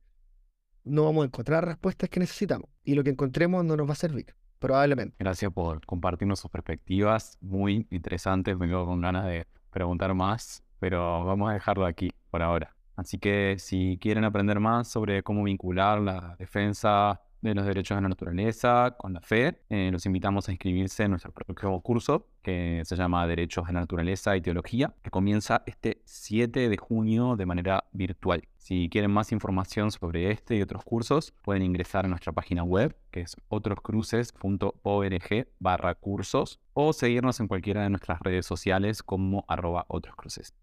no 0.85 1.05
vamos 1.05 1.23
a 1.23 1.27
encontrar 1.27 1.65
respuestas 1.65 2.09
que 2.09 2.21
necesitamos. 2.21 2.69
Y 2.85 2.95
lo 2.95 3.03
que 3.03 3.11
encontremos 3.11 3.65
no 3.65 3.77
nos 3.77 3.89
va 3.89 3.93
a 3.93 3.97
servir, 3.97 4.35
probablemente. 4.59 5.17
Gracias 5.19 5.53
por 5.53 5.85
compartirnos 5.87 6.41
sus 6.41 6.51
perspectivas, 6.51 7.39
muy 7.41 7.87
interesantes. 7.91 8.57
Me 8.57 8.67
quedo 8.67 8.87
con 8.87 9.01
ganas 9.01 9.27
de 9.27 9.47
preguntar 9.71 10.15
más, 10.15 10.63
pero 10.79 11.25
vamos 11.25 11.51
a 11.51 11.55
dejarlo 11.55 11.87
aquí 11.87 12.13
por 12.31 12.43
ahora. 12.43 12.75
Así 12.97 13.19
que 13.19 13.57
si 13.59 13.99
quieren 14.01 14.25
aprender 14.25 14.61
más 14.61 14.87
sobre 14.89 15.23
cómo 15.23 15.43
vincular 15.43 16.01
la 16.01 16.37
defensa 16.39 17.21
de 17.45 17.55
los 17.55 17.67
derechos 17.67 17.97
de 17.97 18.03
la 18.03 18.09
naturaleza 18.09 18.97
con 18.99 19.13
la 19.13 19.21
fe, 19.21 19.61
eh, 19.69 19.91
los 19.93 20.07
invitamos 20.07 20.49
a 20.49 20.53
inscribirse 20.53 21.05
en 21.05 21.11
nuestro 21.11 21.33
próximo 21.33 21.81
curso 21.83 22.27
que 22.43 22.83
se 22.85 22.97
llama 22.97 23.27
Derechos 23.27 23.67
de 23.67 23.75
la 23.75 23.81
Naturaleza 23.81 24.37
y 24.37 24.41
Teología, 24.41 24.95
que 25.03 25.11
comienza 25.11 25.63
este 25.67 26.01
7 26.05 26.69
de 26.69 26.77
junio 26.77 27.37
de 27.37 27.47
manera 27.47 27.85
virtual. 27.93 28.49
Si 28.57 28.89
quieren 28.89 29.11
más 29.11 29.33
información 29.33 29.91
sobre 29.91 30.31
este 30.31 30.57
y 30.57 30.63
otros 30.63 30.85
cursos, 30.85 31.35
pueden 31.43 31.63
ingresar 31.63 32.07
a 32.07 32.09
nuestra 32.09 32.33
página 32.33 32.65
web, 32.65 32.97
que 33.11 33.21
es 33.21 33.37
otroscruces.org 33.49 35.49
barra 35.59 35.95
cursos, 35.95 36.61
o 36.73 36.95
seguirnos 36.95 37.41
en 37.41 37.49
cualquiera 37.49 37.83
de 37.83 37.91
nuestras 37.91 38.21
redes 38.21 38.47
sociales 38.47 39.03
como 39.03 39.45
arroba 39.49 39.85
otroscruces. 39.89 40.55